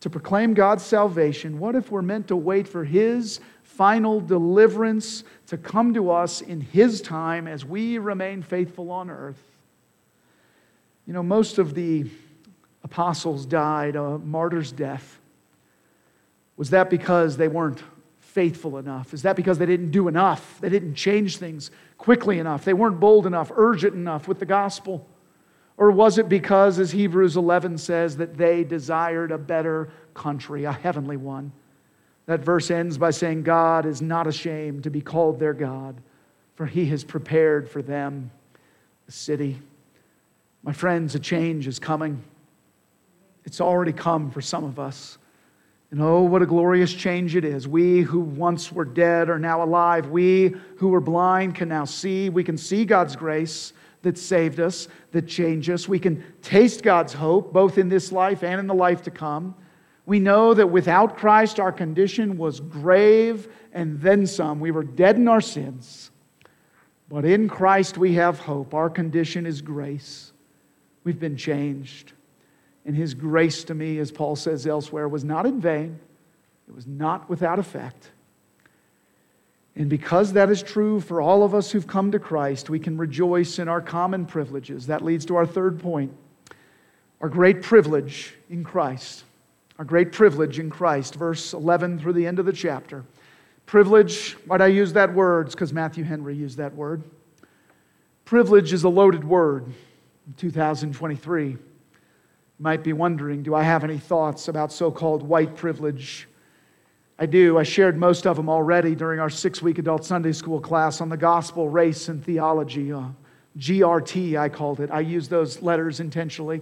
to 0.00 0.10
proclaim 0.10 0.54
God's 0.54 0.84
salvation? 0.84 1.58
What 1.58 1.74
if 1.74 1.90
we're 1.90 2.02
meant 2.02 2.28
to 2.28 2.36
wait 2.36 2.68
for 2.68 2.84
His 2.84 3.40
final 3.62 4.20
deliverance 4.20 5.24
to 5.48 5.56
come 5.56 5.94
to 5.94 6.10
us 6.10 6.40
in 6.40 6.60
His 6.60 7.00
time 7.00 7.46
as 7.46 7.64
we 7.64 7.98
remain 7.98 8.42
faithful 8.42 8.90
on 8.90 9.10
earth? 9.10 9.42
You 11.06 11.12
know, 11.12 11.22
most 11.22 11.58
of 11.58 11.74
the 11.74 12.06
apostles 12.82 13.46
died 13.46 13.96
a 13.96 14.18
martyr's 14.18 14.72
death. 14.72 15.18
Was 16.56 16.70
that 16.70 16.90
because 16.90 17.36
they 17.36 17.48
weren't 17.48 17.82
faithful 18.20 18.78
enough? 18.78 19.14
Is 19.14 19.22
that 19.22 19.36
because 19.36 19.58
they 19.58 19.66
didn't 19.66 19.90
do 19.90 20.08
enough? 20.08 20.58
They 20.60 20.68
didn't 20.68 20.94
change 20.94 21.38
things 21.38 21.70
quickly 21.96 22.38
enough? 22.38 22.64
They 22.64 22.74
weren't 22.74 23.00
bold 23.00 23.26
enough, 23.26 23.50
urgent 23.54 23.94
enough 23.94 24.28
with 24.28 24.38
the 24.38 24.46
gospel? 24.46 25.06
Or 25.78 25.90
was 25.90 26.16
it 26.18 26.28
because, 26.28 26.78
as 26.78 26.90
Hebrews 26.90 27.36
11 27.36 27.78
says, 27.78 28.16
that 28.16 28.36
they 28.36 28.64
desired 28.64 29.30
a 29.30 29.38
better 29.38 29.90
country, 30.14 30.64
a 30.64 30.72
heavenly 30.72 31.16
one? 31.16 31.52
That 32.26 32.40
verse 32.40 32.70
ends 32.70 32.98
by 32.98 33.10
saying, 33.10 33.42
God 33.42 33.86
is 33.86 34.00
not 34.00 34.26
ashamed 34.26 34.84
to 34.84 34.90
be 34.90 35.00
called 35.00 35.38
their 35.38 35.52
God, 35.52 35.96
for 36.54 36.66
he 36.66 36.86
has 36.86 37.04
prepared 37.04 37.68
for 37.68 37.82
them 37.82 38.30
a 39.06 39.12
city. 39.12 39.60
My 40.62 40.72
friends, 40.72 41.14
a 41.14 41.20
change 41.20 41.66
is 41.66 41.78
coming. 41.78 42.22
It's 43.44 43.60
already 43.60 43.92
come 43.92 44.30
for 44.30 44.40
some 44.40 44.64
of 44.64 44.78
us. 44.78 45.18
And 45.92 46.02
oh, 46.02 46.22
what 46.22 46.42
a 46.42 46.46
glorious 46.46 46.92
change 46.92 47.36
it 47.36 47.44
is. 47.44 47.68
We 47.68 48.00
who 48.00 48.18
once 48.18 48.72
were 48.72 48.84
dead 48.84 49.28
are 49.28 49.38
now 49.38 49.62
alive. 49.62 50.08
We 50.08 50.56
who 50.78 50.88
were 50.88 51.00
blind 51.00 51.54
can 51.54 51.68
now 51.68 51.84
see. 51.84 52.28
We 52.28 52.42
can 52.42 52.58
see 52.58 52.84
God's 52.84 53.14
grace 53.14 53.72
that 54.06 54.16
saved 54.16 54.60
us, 54.60 54.86
that 55.10 55.26
changed 55.26 55.68
us. 55.68 55.88
We 55.88 55.98
can 55.98 56.24
taste 56.40 56.84
God's 56.84 57.12
hope, 57.12 57.52
both 57.52 57.76
in 57.76 57.88
this 57.88 58.12
life 58.12 58.44
and 58.44 58.60
in 58.60 58.68
the 58.68 58.74
life 58.74 59.02
to 59.02 59.10
come. 59.10 59.56
We 60.06 60.20
know 60.20 60.54
that 60.54 60.68
without 60.68 61.16
Christ, 61.16 61.58
our 61.58 61.72
condition 61.72 62.38
was 62.38 62.60
grave 62.60 63.48
and 63.72 64.00
then 64.00 64.24
some. 64.28 64.60
We 64.60 64.70
were 64.70 64.84
dead 64.84 65.16
in 65.16 65.26
our 65.26 65.40
sins. 65.40 66.12
But 67.08 67.24
in 67.24 67.48
Christ, 67.48 67.98
we 67.98 68.14
have 68.14 68.38
hope. 68.38 68.74
Our 68.74 68.88
condition 68.88 69.44
is 69.44 69.60
grace. 69.60 70.32
We've 71.02 71.18
been 71.18 71.36
changed. 71.36 72.12
And 72.84 72.94
his 72.94 73.12
grace 73.12 73.64
to 73.64 73.74
me, 73.74 73.98
as 73.98 74.12
Paul 74.12 74.36
says 74.36 74.68
elsewhere, 74.68 75.08
was 75.08 75.24
not 75.24 75.46
in 75.46 75.60
vain, 75.60 75.98
it 76.68 76.74
was 76.74 76.86
not 76.86 77.28
without 77.28 77.58
effect. 77.58 78.12
And 79.76 79.90
because 79.90 80.32
that 80.32 80.50
is 80.50 80.62
true 80.62 81.00
for 81.00 81.20
all 81.20 81.42
of 81.42 81.54
us 81.54 81.70
who've 81.70 81.86
come 81.86 82.10
to 82.12 82.18
Christ, 82.18 82.70
we 82.70 82.78
can 82.78 82.96
rejoice 82.96 83.58
in 83.58 83.68
our 83.68 83.82
common 83.82 84.24
privileges. 84.24 84.86
That 84.86 85.04
leads 85.04 85.26
to 85.26 85.36
our 85.36 85.46
third 85.46 85.80
point 85.80 86.12
our 87.20 87.28
great 87.30 87.62
privilege 87.62 88.34
in 88.50 88.62
Christ. 88.62 89.24
Our 89.78 89.84
great 89.84 90.12
privilege 90.12 90.58
in 90.58 90.70
Christ, 90.70 91.14
verse 91.14 91.52
11 91.52 91.98
through 91.98 92.12
the 92.14 92.26
end 92.26 92.38
of 92.38 92.46
the 92.46 92.52
chapter. 92.52 93.04
Privilege, 93.64 94.32
why'd 94.46 94.60
I 94.60 94.66
use 94.66 94.92
that 94.94 95.12
word? 95.14 95.50
Because 95.50 95.72
Matthew 95.72 96.04
Henry 96.04 96.34
used 96.34 96.58
that 96.58 96.74
word. 96.74 97.02
Privilege 98.24 98.72
is 98.72 98.84
a 98.84 98.88
loaded 98.88 99.24
word 99.24 99.66
in 100.26 100.34
2023 100.34 101.56
might 102.58 102.82
be 102.82 102.92
wondering 102.92 103.42
do 103.42 103.54
I 103.54 103.62
have 103.62 103.84
any 103.84 103.98
thoughts 103.98 104.48
about 104.48 104.72
so 104.72 104.90
called 104.90 105.22
white 105.22 105.56
privilege? 105.56 106.28
I 107.18 107.24
do. 107.24 107.56
I 107.56 107.62
shared 107.62 107.96
most 107.96 108.26
of 108.26 108.36
them 108.36 108.50
already 108.50 108.94
during 108.94 109.20
our 109.20 109.30
six 109.30 109.62
week 109.62 109.78
adult 109.78 110.04
Sunday 110.04 110.32
school 110.32 110.60
class 110.60 111.00
on 111.00 111.08
the 111.08 111.16
gospel, 111.16 111.68
race, 111.68 112.08
and 112.08 112.22
theology. 112.22 112.92
Uh, 112.92 113.04
GRT, 113.58 114.38
I 114.38 114.50
called 114.50 114.80
it. 114.80 114.90
I 114.90 115.00
use 115.00 115.28
those 115.28 115.62
letters 115.62 116.00
intentionally 116.00 116.60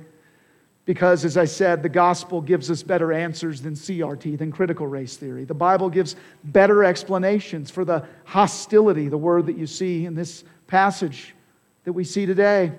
because, 0.84 1.24
as 1.24 1.36
I 1.36 1.44
said, 1.44 1.82
the 1.82 1.88
gospel 1.88 2.40
gives 2.40 2.70
us 2.70 2.84
better 2.84 3.12
answers 3.12 3.62
than 3.62 3.74
CRT, 3.74 4.38
than 4.38 4.52
critical 4.52 4.86
race 4.86 5.16
theory. 5.16 5.44
The 5.44 5.54
Bible 5.54 5.90
gives 5.90 6.14
better 6.44 6.84
explanations 6.84 7.68
for 7.68 7.84
the 7.84 8.06
hostility, 8.24 9.08
the 9.08 9.18
word 9.18 9.46
that 9.46 9.56
you 9.56 9.66
see 9.66 10.06
in 10.06 10.14
this 10.14 10.44
passage 10.68 11.34
that 11.82 11.92
we 11.92 12.04
see 12.04 12.26
today. 12.26 12.70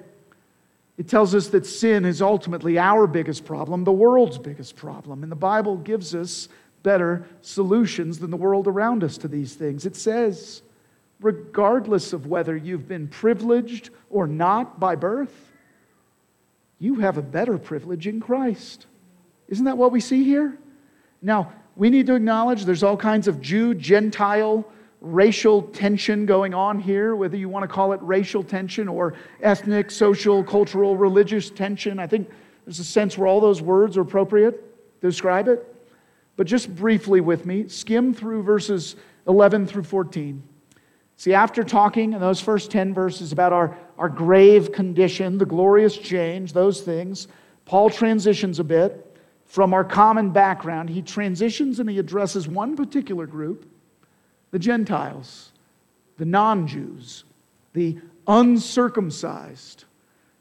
It 0.97 1.09
tells 1.09 1.35
us 1.35 1.49
that 1.49 1.65
sin 1.65 2.05
is 2.05 2.21
ultimately 2.21 2.79
our 2.79 3.05
biggest 3.05 3.43
problem, 3.43 3.83
the 3.83 3.91
world's 3.91 4.37
biggest 4.37 4.77
problem. 4.77 5.23
And 5.23 5.31
the 5.31 5.35
Bible 5.35 5.75
gives 5.75 6.15
us 6.15 6.47
better 6.85 7.25
solutions 7.41 8.19
than 8.19 8.29
the 8.29 8.37
world 8.37 8.67
around 8.67 9.03
us 9.03 9.17
to 9.17 9.27
these 9.27 9.55
things. 9.55 9.87
It 9.87 9.95
says, 9.95 10.61
regardless 11.19 12.13
of 12.13 12.27
whether 12.27 12.55
you've 12.55 12.87
been 12.87 13.07
privileged 13.07 13.89
or 14.11 14.27
not 14.27 14.79
by 14.79 14.95
birth, 14.95 15.51
you 16.77 16.95
have 16.99 17.17
a 17.17 17.23
better 17.23 17.57
privilege 17.57 18.05
in 18.05 18.21
Christ. 18.21 18.85
Isn't 19.47 19.65
that 19.65 19.79
what 19.79 19.91
we 19.91 19.99
see 19.99 20.23
here? 20.23 20.59
Now, 21.23 21.51
we 21.75 21.89
need 21.89 22.05
to 22.05 22.13
acknowledge 22.13 22.65
there's 22.65 22.83
all 22.83 22.97
kinds 22.97 23.27
of 23.27 23.41
Jew, 23.41 23.73
Gentile, 23.73 24.63
racial 25.01 25.63
tension 25.63 26.27
going 26.27 26.53
on 26.53 26.79
here, 26.79 27.15
whether 27.15 27.35
you 27.35 27.49
want 27.49 27.63
to 27.63 27.67
call 27.67 27.93
it 27.93 27.99
racial 28.03 28.43
tension 28.43 28.87
or 28.87 29.15
ethnic, 29.41 29.89
social, 29.89 30.43
cultural, 30.43 30.95
religious 30.95 31.49
tension. 31.49 31.97
I 31.97 32.05
think 32.05 32.29
there's 32.65 32.79
a 32.79 32.83
sense 32.83 33.17
where 33.17 33.27
all 33.27 33.41
those 33.41 33.61
words 33.61 33.97
are 33.97 34.01
appropriate 34.01 35.01
to 35.01 35.07
describe 35.07 35.47
it. 35.47 35.74
But 36.37 36.47
just 36.47 36.73
briefly 36.75 37.21
with 37.21 37.45
me, 37.45 37.67
skim 37.67 38.13
through 38.13 38.43
verses 38.43 38.95
11 39.27 39.67
through 39.67 39.83
14. 39.83 40.43
See, 41.17 41.33
after 41.33 41.63
talking 41.63 42.13
in 42.13 42.19
those 42.19 42.41
first 42.41 42.71
10 42.71 42.93
verses 42.93 43.31
about 43.31 43.53
our, 43.53 43.77
our 43.97 44.09
grave 44.09 44.71
condition, 44.71 45.37
the 45.37 45.45
glorious 45.45 45.97
change, 45.97 46.51
those 46.51 46.81
things, 46.81 47.29
Paul 47.63 47.89
transitions 47.89 48.59
a 48.59 48.63
bit 48.63 49.17
from 49.45 49.73
our 49.73 49.83
common 49.83 50.31
background. 50.31 50.89
He 50.89 51.01
transitions 51.01 51.79
and 51.79 51.89
he 51.89 51.99
addresses 51.99 52.47
one 52.47 52.75
particular 52.75 53.25
group 53.25 53.71
the 54.51 54.59
Gentiles, 54.59 55.51
the 56.17 56.25
non 56.25 56.67
Jews, 56.67 57.25
the 57.73 57.97
uncircumcised. 58.27 59.85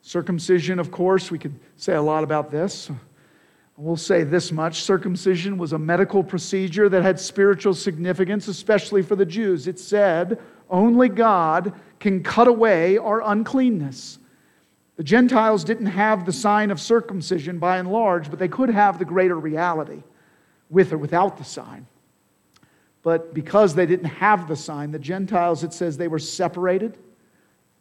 Circumcision, 0.02 0.78
of 0.78 0.90
course, 0.90 1.30
we 1.30 1.38
could 1.38 1.58
say 1.76 1.94
a 1.94 2.02
lot 2.02 2.22
about 2.22 2.50
this. 2.50 2.90
We'll 3.76 3.96
say 3.96 4.22
this 4.22 4.52
much 4.52 4.82
circumcision 4.82 5.58
was 5.58 5.72
a 5.72 5.78
medical 5.78 6.22
procedure 6.22 6.88
that 6.88 7.02
had 7.02 7.18
spiritual 7.18 7.74
significance, 7.74 8.46
especially 8.46 9.02
for 9.02 9.16
the 9.16 9.26
Jews. 9.26 9.66
It 9.66 9.80
said, 9.80 10.40
only 10.70 11.08
God 11.08 11.72
can 11.98 12.22
cut 12.22 12.46
away 12.46 12.98
our 12.98 13.20
uncleanness. 13.22 14.18
The 14.96 15.02
Gentiles 15.02 15.64
didn't 15.64 15.86
have 15.86 16.24
the 16.24 16.32
sign 16.32 16.70
of 16.70 16.80
circumcision 16.80 17.58
by 17.58 17.78
and 17.78 17.90
large, 17.90 18.30
but 18.30 18.38
they 18.38 18.48
could 18.48 18.68
have 18.68 18.98
the 18.98 19.04
greater 19.04 19.38
reality 19.38 20.04
with 20.70 20.92
or 20.92 20.98
without 20.98 21.36
the 21.36 21.44
sign. 21.44 21.86
But 23.02 23.34
because 23.34 23.74
they 23.74 23.86
didn't 23.86 24.06
have 24.06 24.46
the 24.46 24.56
sign, 24.56 24.92
the 24.92 24.98
Gentiles, 25.00 25.64
it 25.64 25.72
says 25.72 25.96
they 25.96 26.08
were 26.08 26.20
separated, 26.20 26.96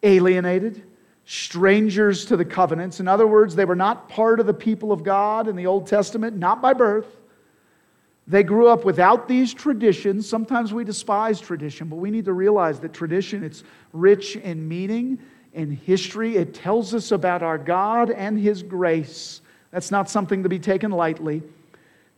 alienated, 0.02 0.84
strangers 1.26 2.26
to 2.26 2.38
the 2.38 2.46
covenants. 2.46 3.00
In 3.00 3.08
other 3.08 3.28
words, 3.28 3.56
they 3.56 3.66
were 3.66 3.76
not 3.76 4.10
part 4.10 4.40
of 4.40 4.46
the 4.46 4.54
people 4.54 4.92
of 4.92 5.04
God 5.04 5.48
in 5.48 5.56
the 5.56 5.68
Old 5.68 5.88
Testament, 5.88 6.38
not 6.38 6.62
by 6.62 6.74
birth. 6.74 7.08
They 8.28 8.44
grew 8.44 8.68
up 8.68 8.86
without 8.86 9.28
these 9.28 9.54
traditions. 9.54 10.28
Sometimes 10.28 10.74
we 10.74 10.84
despise 10.84 11.40
tradition, 11.42 11.88
but 11.88 11.98
we 11.98 12.10
need 12.10 12.26
to 12.26 12.34
realize 12.34 12.80
that 12.80 12.94
tradition 12.94 13.44
it's 13.44 13.64
rich 13.92 14.36
in 14.38 14.68
meaning 14.68 15.20
and 15.54 15.74
history. 15.74 16.38
It 16.38 16.54
tells 16.54 16.94
us 16.94 17.12
about 17.12 17.44
our 17.44 17.58
God 17.58 18.10
and 18.12 18.40
his 18.40 18.64
grace. 18.64 19.42
That's 19.72 19.92
not 19.92 20.10
something 20.10 20.44
to 20.44 20.50
be 20.50 20.60
taken 20.60 20.92
lightly. 20.92 21.42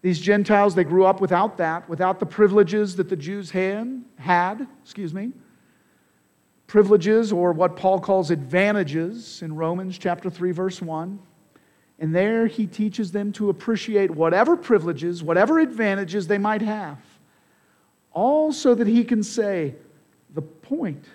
These 0.02 0.20
Gentiles, 0.20 0.76
they 0.76 0.84
grew 0.84 1.06
up 1.06 1.20
without 1.20 1.58
that, 1.58 1.90
without 1.90 2.20
the 2.20 2.26
privileges 2.28 2.96
that 2.98 3.10
the 3.10 3.16
Jews 3.16 3.50
had, 3.50 4.04
had, 4.18 4.68
excuse 4.84 5.14
me. 5.14 5.32
Privileges, 6.68 7.32
or 7.32 7.54
what 7.54 7.76
Paul 7.76 8.00
calls 8.00 8.32
advantages 8.32 9.42
in 9.42 9.56
Romans 9.56 9.98
chapter 9.98 10.30
3, 10.30 10.52
verse 10.52 10.82
1. 10.82 11.20
And 12.00 12.14
there 12.14 12.48
he 12.48 12.68
teaches 12.68 13.12
them 13.12 13.32
to 13.34 13.50
appreciate 13.50 14.12
whatever 14.12 14.58
privileges, 14.58 15.24
whatever 15.24 15.60
advantages 15.60 16.28
they 16.28 16.38
might 16.38 16.62
have. 16.62 16.98
All 18.12 18.52
so 18.52 18.76
that 18.76 18.88
he 18.88 19.04
can 19.04 19.24
say, 19.24 19.76
the 20.34 20.42
point 20.42 21.06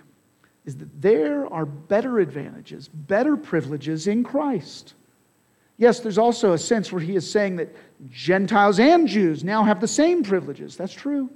is 0.65 0.77
that 0.77 1.03
there 1.03 1.53
are 1.53 1.67
better 1.67 2.21
advantages, 2.21 2.89
better 2.89 3.37
privileges 3.37 4.07
in 4.07 4.23
Christ. 4.23 4.95
Yes, 5.77 6.01
there's 6.01 6.19
also 6.19 6.53
a 6.53 6.59
sense 6.59 6.93
where 6.93 7.01
he 7.01 7.17
is 7.17 7.31
saying 7.31 7.57
that 7.57 7.75
Gentiles 8.11 8.79
and 8.79 9.09
Jews 9.09 9.43
now 9.43 9.65
have 9.65 9.81
the 9.81 9.89
same 9.89 10.23
privileges. 10.23 10.77
That's 10.77 10.93
true. 10.93 11.31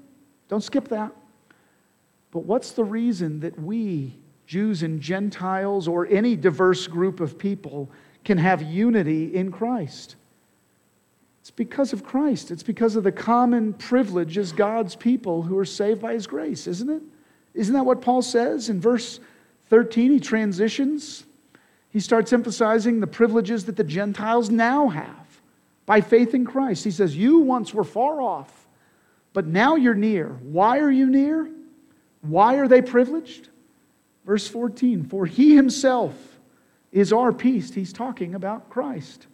Don't 0.48 0.62
skip 0.62 0.88
that. 0.88 1.12
But 2.34 2.44
what's 2.44 2.72
the 2.72 2.84
reason 2.84 3.40
that 3.40 3.58
we, 3.58 4.14
Jews 4.46 4.82
and 4.82 5.00
Gentiles, 5.00 5.88
or 5.88 6.06
any 6.06 6.36
diverse 6.36 6.86
group 6.86 7.20
of 7.20 7.38
people, 7.38 7.90
can 8.24 8.36
have 8.36 8.60
unity 8.60 9.34
in 9.34 9.50
Christ? 9.50 10.16
It's 11.40 11.50
because 11.50 11.94
of 11.94 12.04
Christ. 12.04 12.50
It's 12.50 12.62
because 12.62 12.96
of 12.96 13.04
the 13.04 13.12
common 13.12 13.72
privilege 13.72 14.36
as 14.36 14.52
God's 14.52 14.94
people 14.94 15.40
who 15.40 15.56
are 15.56 15.64
saved 15.64 16.02
by 16.02 16.12
His 16.12 16.26
grace, 16.26 16.66
isn't 16.66 16.90
it? 16.90 17.02
Isn't 17.54 17.74
that 17.74 17.86
what 17.86 18.02
Paul 18.02 18.20
says 18.20 18.68
in 18.68 18.78
verse 18.78 19.18
13? 19.70 20.10
He 20.10 20.20
transitions 20.20 21.24
he 21.94 22.00
starts 22.00 22.32
emphasizing 22.32 22.98
the 22.98 23.06
privileges 23.06 23.66
that 23.66 23.76
the 23.76 23.84
Gentiles 23.84 24.50
now 24.50 24.88
have 24.88 25.40
by 25.86 26.00
faith 26.00 26.34
in 26.34 26.44
Christ. 26.44 26.82
He 26.82 26.90
says, 26.90 27.16
You 27.16 27.38
once 27.38 27.72
were 27.72 27.84
far 27.84 28.20
off, 28.20 28.66
but 29.32 29.46
now 29.46 29.76
you're 29.76 29.94
near. 29.94 30.30
Why 30.42 30.80
are 30.80 30.90
you 30.90 31.06
near? 31.06 31.48
Why 32.24 32.56
are 32.56 32.68
they 32.68 32.82
privileged? 32.82 33.48
Verse 34.24 34.48
14 34.48 35.04
For 35.04 35.26
he 35.26 35.54
himself 35.54 36.14
is 36.92 37.12
our 37.12 37.32
peace. 37.32 37.72
He's 37.72 37.92
talking 37.92 38.34
about 38.34 38.70
Christ. 38.70 39.26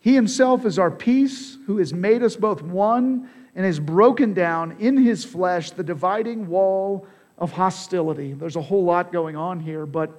He 0.00 0.14
himself 0.14 0.64
is 0.64 0.78
our 0.78 0.90
peace, 0.90 1.58
who 1.66 1.78
has 1.78 1.92
made 1.92 2.22
us 2.22 2.36
both 2.36 2.62
one 2.62 3.28
and 3.54 3.64
has 3.64 3.80
broken 3.80 4.34
down 4.34 4.76
in 4.78 4.96
his 4.96 5.24
flesh 5.24 5.70
the 5.70 5.82
dividing 5.82 6.46
wall 6.46 7.06
of 7.38 7.52
hostility. 7.52 8.32
There's 8.32 8.56
a 8.56 8.62
whole 8.62 8.84
lot 8.84 9.12
going 9.12 9.36
on 9.36 9.60
here, 9.60 9.86
but 9.86 10.10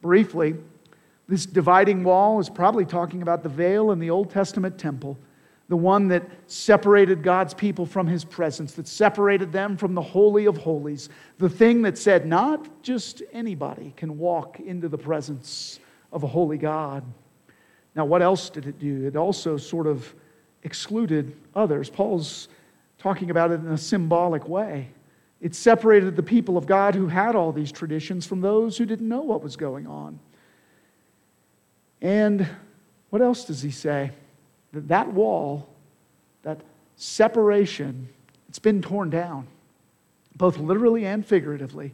briefly, 0.00 0.54
this 1.28 1.46
dividing 1.46 2.04
wall 2.04 2.40
is 2.40 2.48
probably 2.48 2.84
talking 2.84 3.22
about 3.22 3.42
the 3.42 3.48
veil 3.48 3.90
in 3.90 3.98
the 3.98 4.10
Old 4.10 4.30
Testament 4.30 4.78
temple, 4.78 5.18
the 5.68 5.76
one 5.76 6.08
that 6.08 6.28
separated 6.46 7.22
God's 7.22 7.54
people 7.54 7.86
from 7.86 8.06
his 8.06 8.24
presence, 8.24 8.72
that 8.74 8.86
separated 8.86 9.50
them 9.50 9.76
from 9.76 9.94
the 9.94 10.02
Holy 10.02 10.46
of 10.46 10.58
Holies, 10.58 11.08
the 11.38 11.48
thing 11.48 11.82
that 11.82 11.96
said 11.96 12.26
not 12.26 12.82
just 12.82 13.22
anybody 13.32 13.94
can 13.96 14.18
walk 14.18 14.60
into 14.60 14.88
the 14.88 14.98
presence 14.98 15.80
of 16.12 16.22
a 16.22 16.26
holy 16.26 16.58
God. 16.58 17.02
Now, 17.94 18.04
what 18.04 18.22
else 18.22 18.50
did 18.50 18.66
it 18.66 18.78
do? 18.78 19.06
It 19.06 19.16
also 19.16 19.56
sort 19.56 19.86
of 19.86 20.14
excluded 20.64 21.34
others. 21.54 21.88
Paul's 21.88 22.48
talking 22.98 23.30
about 23.30 23.50
it 23.50 23.60
in 23.60 23.68
a 23.68 23.78
symbolic 23.78 24.48
way. 24.48 24.88
It 25.40 25.54
separated 25.54 26.16
the 26.16 26.22
people 26.22 26.56
of 26.56 26.66
God 26.66 26.94
who 26.94 27.06
had 27.06 27.34
all 27.34 27.52
these 27.52 27.70
traditions 27.70 28.26
from 28.26 28.40
those 28.40 28.78
who 28.78 28.86
didn't 28.86 29.08
know 29.08 29.20
what 29.20 29.42
was 29.42 29.56
going 29.56 29.86
on. 29.86 30.18
And 32.00 32.46
what 33.10 33.22
else 33.22 33.44
does 33.44 33.62
he 33.62 33.70
say? 33.70 34.10
That 34.74 34.88
that 34.88 35.12
wall, 35.12 35.68
that 36.42 36.60
separation, 36.96 38.08
it's 38.48 38.58
been 38.58 38.82
torn 38.82 39.10
down, 39.10 39.46
both 40.36 40.58
literally 40.58 41.06
and 41.06 41.24
figuratively. 41.24 41.92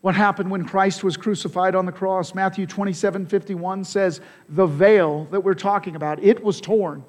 What 0.00 0.14
happened 0.14 0.50
when 0.50 0.64
Christ 0.64 1.02
was 1.02 1.16
crucified 1.16 1.74
on 1.74 1.86
the 1.86 1.92
cross? 1.92 2.34
Matthew 2.34 2.66
27 2.66 3.26
51 3.26 3.84
says, 3.84 4.20
The 4.48 4.66
veil 4.66 5.24
that 5.30 5.40
we're 5.40 5.54
talking 5.54 5.96
about, 5.96 6.22
it 6.22 6.42
was 6.42 6.60
torn. 6.60 7.04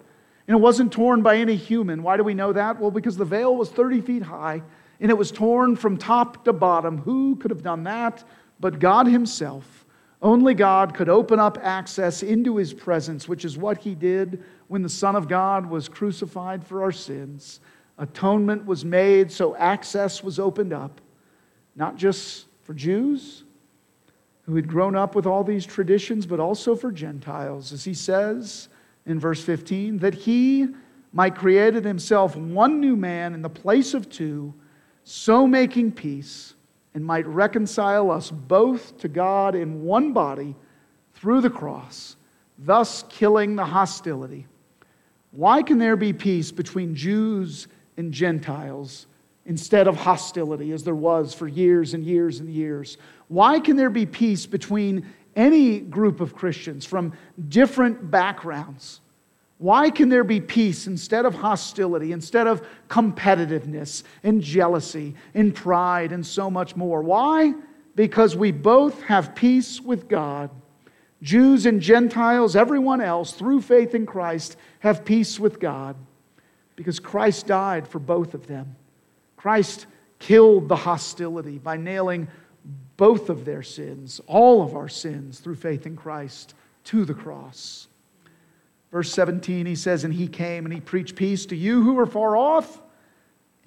And 0.48 0.58
it 0.58 0.62
wasn't 0.62 0.94
torn 0.94 1.22
by 1.22 1.38
any 1.38 1.56
human. 1.56 2.04
Why 2.04 2.16
do 2.16 2.24
we 2.24 2.34
know 2.34 2.54
that? 2.54 2.80
Well, 2.80 2.90
because 2.90 3.18
the 3.18 3.26
veil 3.26 3.56
was 3.56 3.70
30 3.70 4.02
feet 4.02 4.24
high 4.24 4.62
and 5.00 5.12
it 5.12 5.18
was 5.18 5.32
torn 5.32 5.76
from 5.76 5.98
top 5.98 6.46
to 6.46 6.54
bottom. 6.54 7.00
Who 7.00 7.36
could 7.36 7.52
have 7.52 7.64
done 7.64 7.84
that 7.84 8.24
but 8.60 8.80
God 8.80 9.08
Himself? 9.08 9.86
Only 10.22 10.54
God 10.54 10.94
could 10.94 11.10
open 11.10 11.40
up 11.40 11.58
access 11.62 12.24
into 12.24 12.58
His 12.58 12.74
presence, 12.74 13.28
which 13.28 13.46
is 13.46 13.58
what 13.58 13.78
He 13.78 13.96
did 13.96 14.44
when 14.68 14.82
the 14.82 14.90
Son 14.90 15.16
of 15.16 15.28
God 15.28 15.66
was 15.66 15.88
crucified 15.88 16.66
for 16.66 16.82
our 16.84 16.92
sins. 16.92 17.60
Atonement 17.98 18.66
was 18.66 18.84
made, 18.84 19.32
so 19.32 19.56
access 19.56 20.24
was 20.24 20.40
opened 20.40 20.74
up, 20.74 21.02
not 21.76 21.96
just 21.96 22.46
for 22.64 22.74
Jews 22.74 23.44
who 24.48 24.56
had 24.56 24.68
grown 24.68 24.96
up 24.96 25.14
with 25.14 25.26
all 25.26 25.44
these 25.44 25.66
traditions, 25.66 26.26
but 26.26 26.40
also 26.40 26.76
for 26.76 26.92
Gentiles, 26.92 27.74
as 27.74 27.84
He 27.84 27.94
says 27.94 28.70
in 29.06 29.20
verse 29.20 29.44
15, 29.44 30.00
that 30.00 30.14
He 30.14 30.68
might 31.12 31.36
create 31.36 31.76
in 31.76 31.84
Himself 31.84 32.36
one 32.36 32.80
new 32.80 32.96
man 32.96 33.34
in 33.34 33.42
the 33.42 33.50
place 33.50 33.94
of 33.94 34.10
two 34.10 34.54
so 35.10 35.48
making 35.48 35.94
peace, 35.94 36.54
and 36.98 37.06
might 37.06 37.28
reconcile 37.28 38.10
us 38.10 38.32
both 38.32 38.98
to 38.98 39.08
God 39.08 39.54
in 39.54 39.84
one 39.84 40.14
body 40.14 40.56
through 41.14 41.42
the 41.42 41.50
cross, 41.52 42.16
thus 42.58 43.04
killing 43.08 43.56
the 43.56 43.66
hostility. 43.66 44.48
Why 45.30 45.62
can 45.62 45.78
there 45.78 45.96
be 45.96 46.12
peace 46.12 46.52
between 46.52 46.96
Jews 46.96 47.68
and 47.98 48.12
Gentiles 48.12 49.06
instead 49.46 49.88
of 49.88 49.96
hostility 49.96 50.72
as 50.72 50.84
there 50.84 50.96
was 50.96 51.36
for 51.36 51.48
years 51.48 51.94
and 51.94 52.04
years 52.04 52.40
and 52.40 52.50
years? 52.50 52.98
Why 53.28 53.60
can 53.60 53.76
there 53.76 53.92
be 53.92 54.08
peace 54.08 54.48
between 54.48 55.06
any 55.36 55.80
group 55.80 56.20
of 56.20 56.34
Christians 56.34 56.84
from 56.84 57.14
different 57.48 58.10
backgrounds? 58.10 59.02
Why 59.60 59.90
can 59.90 60.10
there 60.10 60.24
be 60.24 60.40
peace 60.40 60.86
instead 60.86 61.26
of 61.26 61.34
hostility, 61.34 62.12
instead 62.12 62.46
of 62.46 62.66
competitiveness 62.90 64.04
and 64.24 64.42
jealousy 64.42 65.16
and 65.34 65.56
pride 65.56 66.12
and 66.12 66.26
so 66.26 66.52
much 66.52 66.76
more? 66.76 67.02
Why? 67.02 67.54
Because 67.96 68.36
we 68.36 68.52
both 68.52 69.02
have 69.04 69.34
peace 69.34 69.82
with 69.82 70.08
God. 70.08 70.52
Jews 71.24 71.66
and 71.66 71.82
Gentiles, 71.82 72.56
everyone 72.56 73.02
else, 73.02 73.32
through 73.32 73.62
faith 73.62 73.96
in 73.96 74.06
Christ, 74.06 74.56
have 74.80 75.04
peace 75.04 75.40
with 75.40 75.60
God 75.60 75.96
because 76.76 77.00
Christ 77.00 77.48
died 77.48 77.88
for 77.88 77.98
both 77.98 78.36
of 78.36 78.46
them. 78.46 78.76
Christ 79.36 79.88
killed 80.20 80.68
the 80.68 80.76
hostility 80.76 81.58
by 81.58 81.78
nailing 81.78 82.28
both 82.98 83.30
of 83.30 83.46
their 83.46 83.64
sins, 83.64 84.22
all 84.28 84.62
of 84.62 84.76
our 84.76 84.90
sins, 84.90 85.40
through 85.40 85.56
faith 85.56 85.88
in 85.88 85.96
Christ 85.96 86.54
to 86.86 87.04
the 87.04 87.14
cross. 87.16 87.88
Verse 88.98 89.14
17, 89.14 89.68
he 89.68 89.76
says, 89.76 90.04
And 90.04 90.12
he 90.12 90.28
came 90.28 90.66
and 90.66 90.74
he 90.74 90.82
preached 90.82 91.16
peace 91.16 91.46
to 91.46 91.56
you 91.56 91.84
who 91.84 91.94
were 91.94 92.08
far 92.08 92.36
off, 92.36 92.82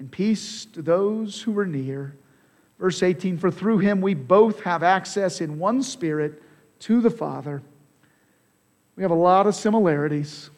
and 0.01 0.11
peace 0.11 0.65
to 0.65 0.83
those 0.83 1.41
who 1.41 1.53
were 1.53 1.67
near. 1.67 2.17
Verse 2.81 3.01
18, 3.01 3.39
For 3.39 3.49
through 3.49 3.79
him 3.79 4.01
we 4.01 4.15
both 4.15 4.61
have 4.63 4.83
access 4.83 5.41
in 5.41 5.61
one 5.61 5.85
spirit 5.85 6.43
to 6.81 7.01
the 7.01 7.11
Father. 7.11 7.63
We 8.97 9.05
have 9.05 9.13
a 9.13 9.15
lot 9.15 9.47
of 9.47 9.55
similarities 9.55 10.51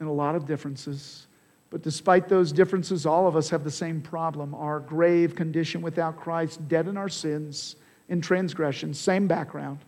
and 0.00 0.08
a 0.08 0.12
lot 0.12 0.34
of 0.34 0.44
differences. 0.44 1.28
But 1.70 1.82
despite 1.82 2.28
those 2.28 2.50
differences, 2.50 3.06
all 3.06 3.28
of 3.28 3.36
us 3.36 3.48
have 3.50 3.62
the 3.62 3.70
same 3.70 4.00
problem 4.00 4.56
our 4.56 4.80
grave 4.80 5.36
condition 5.36 5.82
without 5.82 6.16
Christ, 6.16 6.66
dead 6.66 6.88
in 6.88 6.96
our 6.96 7.08
sins, 7.08 7.76
in 8.08 8.20
transgression, 8.20 8.92
same 8.92 9.28
background. 9.28 9.78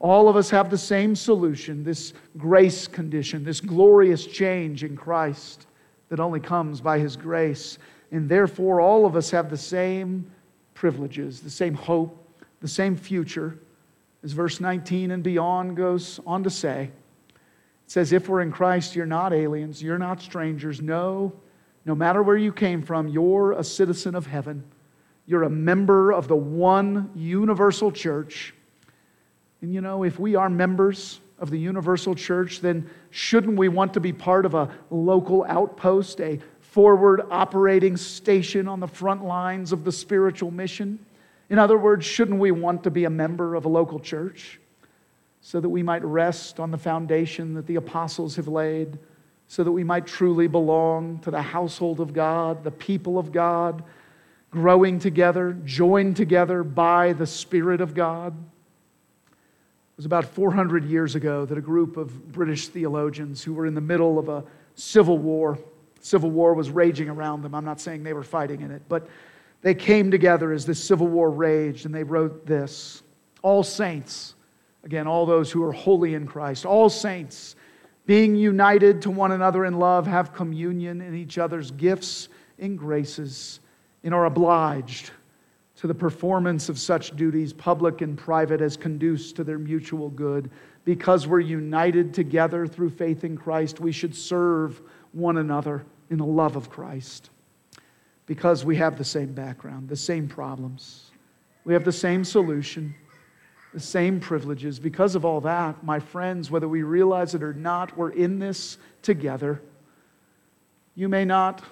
All 0.00 0.28
of 0.28 0.36
us 0.36 0.50
have 0.50 0.70
the 0.70 0.78
same 0.78 1.16
solution 1.16 1.82
this 1.82 2.12
grace 2.36 2.86
condition, 2.86 3.42
this 3.42 3.60
glorious 3.60 4.26
change 4.26 4.84
in 4.84 4.96
Christ 4.96 5.66
that 6.08 6.20
only 6.20 6.40
comes 6.40 6.80
by 6.80 6.98
His 6.98 7.16
grace. 7.16 7.78
And 8.12 8.28
therefore, 8.28 8.80
all 8.80 9.06
of 9.06 9.16
us 9.16 9.30
have 9.30 9.50
the 9.50 9.56
same 9.56 10.30
privileges, 10.74 11.40
the 11.40 11.50
same 11.50 11.74
hope, 11.74 12.24
the 12.60 12.68
same 12.68 12.96
future, 12.96 13.58
as 14.22 14.32
verse 14.32 14.60
19 14.60 15.10
and 15.10 15.22
beyond 15.22 15.76
goes 15.76 16.20
on 16.26 16.44
to 16.44 16.50
say. 16.50 16.90
It 17.34 17.90
says, 17.90 18.12
If 18.12 18.28
we're 18.28 18.40
in 18.40 18.52
Christ, 18.52 18.94
you're 18.94 19.06
not 19.06 19.32
aliens, 19.32 19.82
you're 19.82 19.98
not 19.98 20.22
strangers. 20.22 20.80
No, 20.80 21.32
no 21.84 21.94
matter 21.94 22.22
where 22.22 22.36
you 22.36 22.52
came 22.52 22.82
from, 22.82 23.08
you're 23.08 23.52
a 23.52 23.64
citizen 23.64 24.14
of 24.14 24.26
heaven. 24.26 24.62
You're 25.26 25.42
a 25.42 25.50
member 25.50 26.12
of 26.12 26.28
the 26.28 26.36
one 26.36 27.10
universal 27.14 27.92
church 27.92 28.54
and 29.60 29.74
you 29.74 29.80
know, 29.80 30.04
if 30.04 30.18
we 30.18 30.36
are 30.36 30.48
members 30.48 31.20
of 31.38 31.50
the 31.50 31.58
universal 31.58 32.14
church, 32.14 32.60
then 32.60 32.88
shouldn't 33.10 33.56
we 33.56 33.68
want 33.68 33.94
to 33.94 34.00
be 34.00 34.12
part 34.12 34.46
of 34.46 34.54
a 34.54 34.70
local 34.90 35.44
outpost, 35.48 36.20
a 36.20 36.38
forward 36.60 37.22
operating 37.30 37.96
station 37.96 38.68
on 38.68 38.80
the 38.80 38.86
front 38.86 39.24
lines 39.24 39.72
of 39.72 39.84
the 39.84 39.92
spiritual 39.92 40.50
mission? 40.50 40.98
In 41.50 41.58
other 41.58 41.78
words, 41.78 42.04
shouldn't 42.04 42.38
we 42.38 42.50
want 42.50 42.84
to 42.84 42.90
be 42.90 43.04
a 43.04 43.10
member 43.10 43.54
of 43.54 43.64
a 43.64 43.68
local 43.68 43.98
church 43.98 44.60
so 45.40 45.60
that 45.60 45.68
we 45.68 45.82
might 45.82 46.04
rest 46.04 46.60
on 46.60 46.70
the 46.70 46.78
foundation 46.78 47.54
that 47.54 47.66
the 47.66 47.76
apostles 47.76 48.36
have 48.36 48.48
laid, 48.48 48.98
so 49.46 49.64
that 49.64 49.72
we 49.72 49.84
might 49.84 50.06
truly 50.06 50.46
belong 50.46 51.18
to 51.20 51.30
the 51.30 51.40
household 51.40 52.00
of 52.00 52.12
God, 52.12 52.64
the 52.64 52.70
people 52.70 53.18
of 53.18 53.32
God, 53.32 53.82
growing 54.50 54.98
together, 54.98 55.56
joined 55.64 56.16
together 56.16 56.62
by 56.62 57.12
the 57.12 57.26
Spirit 57.26 57.80
of 57.80 57.94
God? 57.94 58.34
Was 59.98 60.06
about 60.06 60.24
400 60.24 60.84
years 60.84 61.16
ago 61.16 61.44
that 61.44 61.58
a 61.58 61.60
group 61.60 61.96
of 61.96 62.30
British 62.30 62.68
theologians 62.68 63.42
who 63.42 63.52
were 63.52 63.66
in 63.66 63.74
the 63.74 63.80
middle 63.80 64.16
of 64.16 64.28
a 64.28 64.44
civil 64.76 65.18
war, 65.18 65.58
civil 66.00 66.30
war 66.30 66.54
was 66.54 66.70
raging 66.70 67.08
around 67.08 67.42
them. 67.42 67.52
I'm 67.52 67.64
not 67.64 67.80
saying 67.80 68.04
they 68.04 68.12
were 68.12 68.22
fighting 68.22 68.60
in 68.60 68.70
it, 68.70 68.82
but 68.88 69.08
they 69.60 69.74
came 69.74 70.12
together 70.12 70.52
as 70.52 70.64
this 70.64 70.82
civil 70.82 71.08
war 71.08 71.32
raged 71.32 71.84
and 71.84 71.92
they 71.92 72.04
wrote 72.04 72.46
this 72.46 73.02
All 73.42 73.64
saints, 73.64 74.36
again, 74.84 75.08
all 75.08 75.26
those 75.26 75.50
who 75.50 75.64
are 75.64 75.72
holy 75.72 76.14
in 76.14 76.28
Christ, 76.28 76.64
all 76.64 76.88
saints, 76.88 77.56
being 78.06 78.36
united 78.36 79.02
to 79.02 79.10
one 79.10 79.32
another 79.32 79.64
in 79.64 79.80
love, 79.80 80.06
have 80.06 80.32
communion 80.32 81.00
in 81.00 81.16
each 81.16 81.38
other's 81.38 81.72
gifts 81.72 82.28
and 82.60 82.78
graces, 82.78 83.58
and 84.04 84.14
are 84.14 84.26
obliged 84.26 85.10
to 85.78 85.86
the 85.86 85.94
performance 85.94 86.68
of 86.68 86.76
such 86.76 87.14
duties, 87.14 87.52
public 87.52 88.00
and 88.00 88.18
private, 88.18 88.60
as 88.60 88.76
conduce 88.76 89.30
to 89.32 89.44
their 89.44 89.60
mutual 89.60 90.10
good. 90.10 90.50
Because 90.84 91.28
we're 91.28 91.38
united 91.38 92.12
together 92.12 92.66
through 92.66 92.90
faith 92.90 93.22
in 93.22 93.36
Christ, 93.36 93.78
we 93.78 93.92
should 93.92 94.14
serve 94.14 94.82
one 95.12 95.38
another 95.38 95.86
in 96.10 96.18
the 96.18 96.26
love 96.26 96.56
of 96.56 96.68
Christ. 96.68 97.30
Because 98.26 98.64
we 98.64 98.74
have 98.74 98.98
the 98.98 99.04
same 99.04 99.32
background, 99.32 99.88
the 99.88 99.94
same 99.94 100.26
problems, 100.26 101.12
we 101.64 101.74
have 101.74 101.84
the 101.84 101.92
same 101.92 102.24
solution, 102.24 102.92
the 103.72 103.78
same 103.78 104.18
privileges. 104.18 104.80
Because 104.80 105.14
of 105.14 105.24
all 105.24 105.40
that, 105.42 105.84
my 105.84 106.00
friends, 106.00 106.50
whether 106.50 106.66
we 106.66 106.82
realize 106.82 107.36
it 107.36 107.42
or 107.42 107.54
not, 107.54 107.96
we're 107.96 108.10
in 108.10 108.40
this 108.40 108.78
together. 109.02 109.62
You 110.96 111.08
may 111.08 111.24
not 111.24 111.62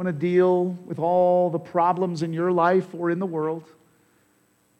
want 0.00 0.18
to 0.18 0.18
deal 0.18 0.64
with 0.86 0.98
all 0.98 1.50
the 1.50 1.58
problems 1.58 2.22
in 2.22 2.32
your 2.32 2.50
life 2.50 2.86
or 2.94 3.10
in 3.10 3.18
the 3.18 3.26
world, 3.26 3.62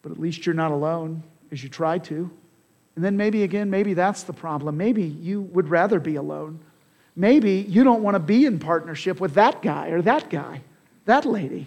but 0.01 0.11
at 0.11 0.19
least 0.19 0.47
you're 0.47 0.55
not 0.55 0.71
alone 0.71 1.23
as 1.53 1.63
you 1.63 1.69
try 1.69 1.99
to. 1.99 2.31
And 2.97 3.05
then 3.05 3.19
maybe 3.19 3.43
again, 3.43 3.69
maybe 3.69 3.93
that's 3.93 4.23
the 4.23 4.33
problem. 4.33 4.79
Maybe 4.79 5.03
you 5.03 5.43
would 5.43 5.69
rather 5.69 6.01
be 6.01 6.17
alone. 6.17 6.59
Maybe 7.15 7.67
you 7.69 7.85
don't 7.85 8.03
want 8.03 8.15
to 8.15 8.19
be 8.19 8.47
in 8.47 8.59
partnership 8.59 9.21
with 9.21 9.35
that 9.35 9.61
guy 9.61 9.89
or 9.89 10.01
that 10.01 10.31
guy, 10.31 10.63
that 11.05 11.27
lady. 11.27 11.67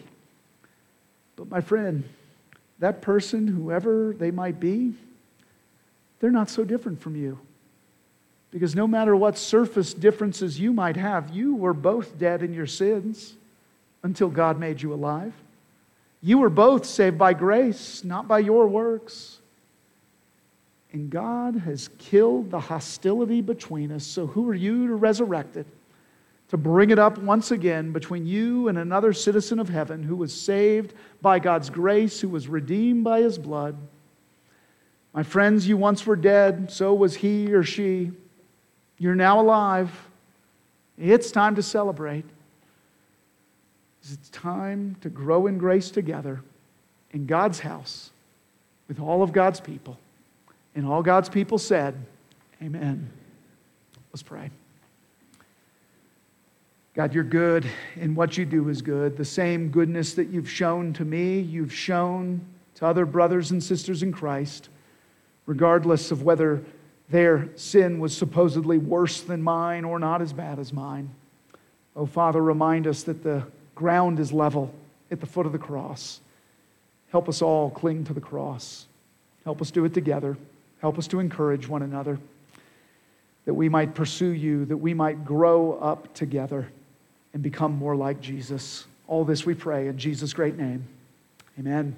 But 1.36 1.48
my 1.48 1.62
friend, 1.62 2.06
that 2.80 3.04
person, 3.04 3.46
whoever 3.46 4.16
they 4.18 4.32
might 4.32 4.60
be, 4.60 4.96
they're 6.20 6.32
not 6.32 6.50
so 6.50 6.64
different 6.64 7.00
from 7.04 7.16
you. 7.16 7.38
Because 8.50 8.74
no 8.74 8.88
matter 8.88 9.16
what 9.16 9.38
surface 9.38 9.94
differences 9.94 10.60
you 10.60 10.74
might 10.74 10.98
have, 10.98 11.30
you 11.30 11.54
were 11.54 11.76
both 11.76 12.18
dead 12.18 12.42
in 12.42 12.52
your 12.52 12.66
sins 12.66 13.36
until 14.04 14.30
God 14.30 14.60
made 14.60 14.82
you 14.82 14.94
alive. 14.94 15.34
You 16.22 16.38
were 16.38 16.50
both 16.50 16.86
saved 16.86 17.18
by 17.18 17.34
grace, 17.34 18.04
not 18.04 18.28
by 18.28 18.40
your 18.40 18.68
works. 18.68 19.40
And 20.92 21.10
God 21.10 21.56
has 21.56 21.90
killed 21.98 22.52
the 22.52 22.60
hostility 22.60 23.42
between 23.42 23.92
us. 23.92 24.06
So 24.06 24.28
who 24.28 24.48
are 24.50 24.54
you 24.54 24.88
to 24.88 24.96
resurrect 24.96 25.58
it? 25.58 25.66
to 26.54 26.58
bring 26.58 26.92
it 26.92 27.00
up 27.00 27.18
once 27.18 27.50
again 27.50 27.92
between 27.92 28.28
you 28.28 28.68
and 28.68 28.78
another 28.78 29.12
citizen 29.12 29.58
of 29.58 29.70
heaven 29.70 30.04
who 30.04 30.16
was 30.16 30.32
saved 30.32 30.94
by 31.20 31.40
God's 31.40 31.72
grace, 31.72 32.22
who 32.22 32.30
was 32.30 32.48
redeemed 32.48 33.04
by 33.04 33.22
his 33.22 33.40
blood. 33.40 33.76
My 35.14 35.24
friends, 35.24 35.68
you 35.68 35.78
once 35.78 36.06
were 36.06 36.16
dead, 36.16 36.72
so 36.72 36.94
was 36.94 37.16
he 37.16 37.52
or 37.56 37.64
she. 37.64 38.12
You're 39.00 39.16
now 39.16 39.42
alive. 39.42 39.90
It's 40.96 41.32
time 41.32 41.56
to 41.56 41.64
celebrate. 41.64 42.26
It's 44.12 44.30
time 44.30 44.98
to 45.02 45.10
grow 45.10 45.48
in 45.48 45.58
grace 45.58 45.90
together 45.90 46.42
in 47.12 47.26
God's 47.26 47.62
house 47.62 48.10
with 48.88 49.00
all 49.00 49.24
of 49.24 49.32
God's 49.32 49.62
people. 49.62 49.98
And 50.76 50.86
all 50.86 51.02
God's 51.02 51.30
people 51.30 51.58
said, 51.58 51.96
Amen. 52.62 53.10
Let's 54.12 54.24
pray. 54.24 54.50
God, 56.96 57.14
you're 57.14 57.24
good, 57.24 57.66
and 58.00 58.16
what 58.16 58.38
you 58.38 58.46
do 58.46 58.70
is 58.70 58.82
good. 58.82 59.18
The 59.18 59.26
same 59.26 59.70
goodness 59.70 60.14
that 60.14 60.28
you've 60.28 60.50
shown 60.50 60.94
to 60.94 61.06
me, 61.06 61.40
you've 61.40 61.74
shown 61.74 62.42
to 62.76 62.86
other 62.86 63.06
brothers 63.06 63.50
and 63.50 63.64
sisters 63.64 64.04
in 64.04 64.12
Christ, 64.12 64.70
regardless 65.48 66.12
of 66.12 66.22
whether 66.22 66.64
their 67.10 67.50
sin 67.56 68.00
was 68.00 68.16
supposedly 68.16 68.78
worse 68.78 69.22
than 69.22 69.42
mine 69.42 69.86
or 69.86 69.98
not 69.98 70.22
as 70.22 70.34
bad 70.34 70.60
as 70.60 70.72
mine. 70.72 71.10
Oh, 71.96 72.06
Father, 72.06 72.42
remind 72.42 72.86
us 72.86 73.04
that 73.04 73.24
the 73.24 73.44
ground 73.76 74.20
is 74.20 74.32
level 74.32 74.74
at 75.12 75.20
the 75.20 75.26
foot 75.26 75.46
of 75.46 75.52
the 75.52 75.58
cross. 75.58 76.20
Help 77.12 77.30
us 77.30 77.42
all 77.42 77.70
cling 77.70 78.04
to 78.06 78.14
the 78.14 78.22
cross. 78.22 78.86
Help 79.44 79.62
us 79.62 79.72
do 79.72 79.86
it 79.86 79.94
together. 79.94 80.38
Help 80.82 80.98
us 80.98 81.08
to 81.08 81.20
encourage 81.20 81.68
one 81.68 81.82
another, 81.82 82.20
that 83.46 83.54
we 83.54 83.70
might 83.70 83.96
pursue 83.96 84.32
you, 84.32 84.66
that 84.66 84.78
we 84.78 84.94
might 84.94 85.24
grow 85.24 85.74
up 85.74 86.14
together 86.14 86.70
and 87.34 87.42
become 87.42 87.74
more 87.74 87.96
like 87.96 88.20
Jesus. 88.22 88.86
All 89.08 89.26
this 89.26 89.46
we 89.46 89.54
pray 89.54 89.88
in 89.88 89.98
Jesus' 89.98 90.34
great 90.34 90.58
name. 90.58 90.86
Amen. 91.60 91.96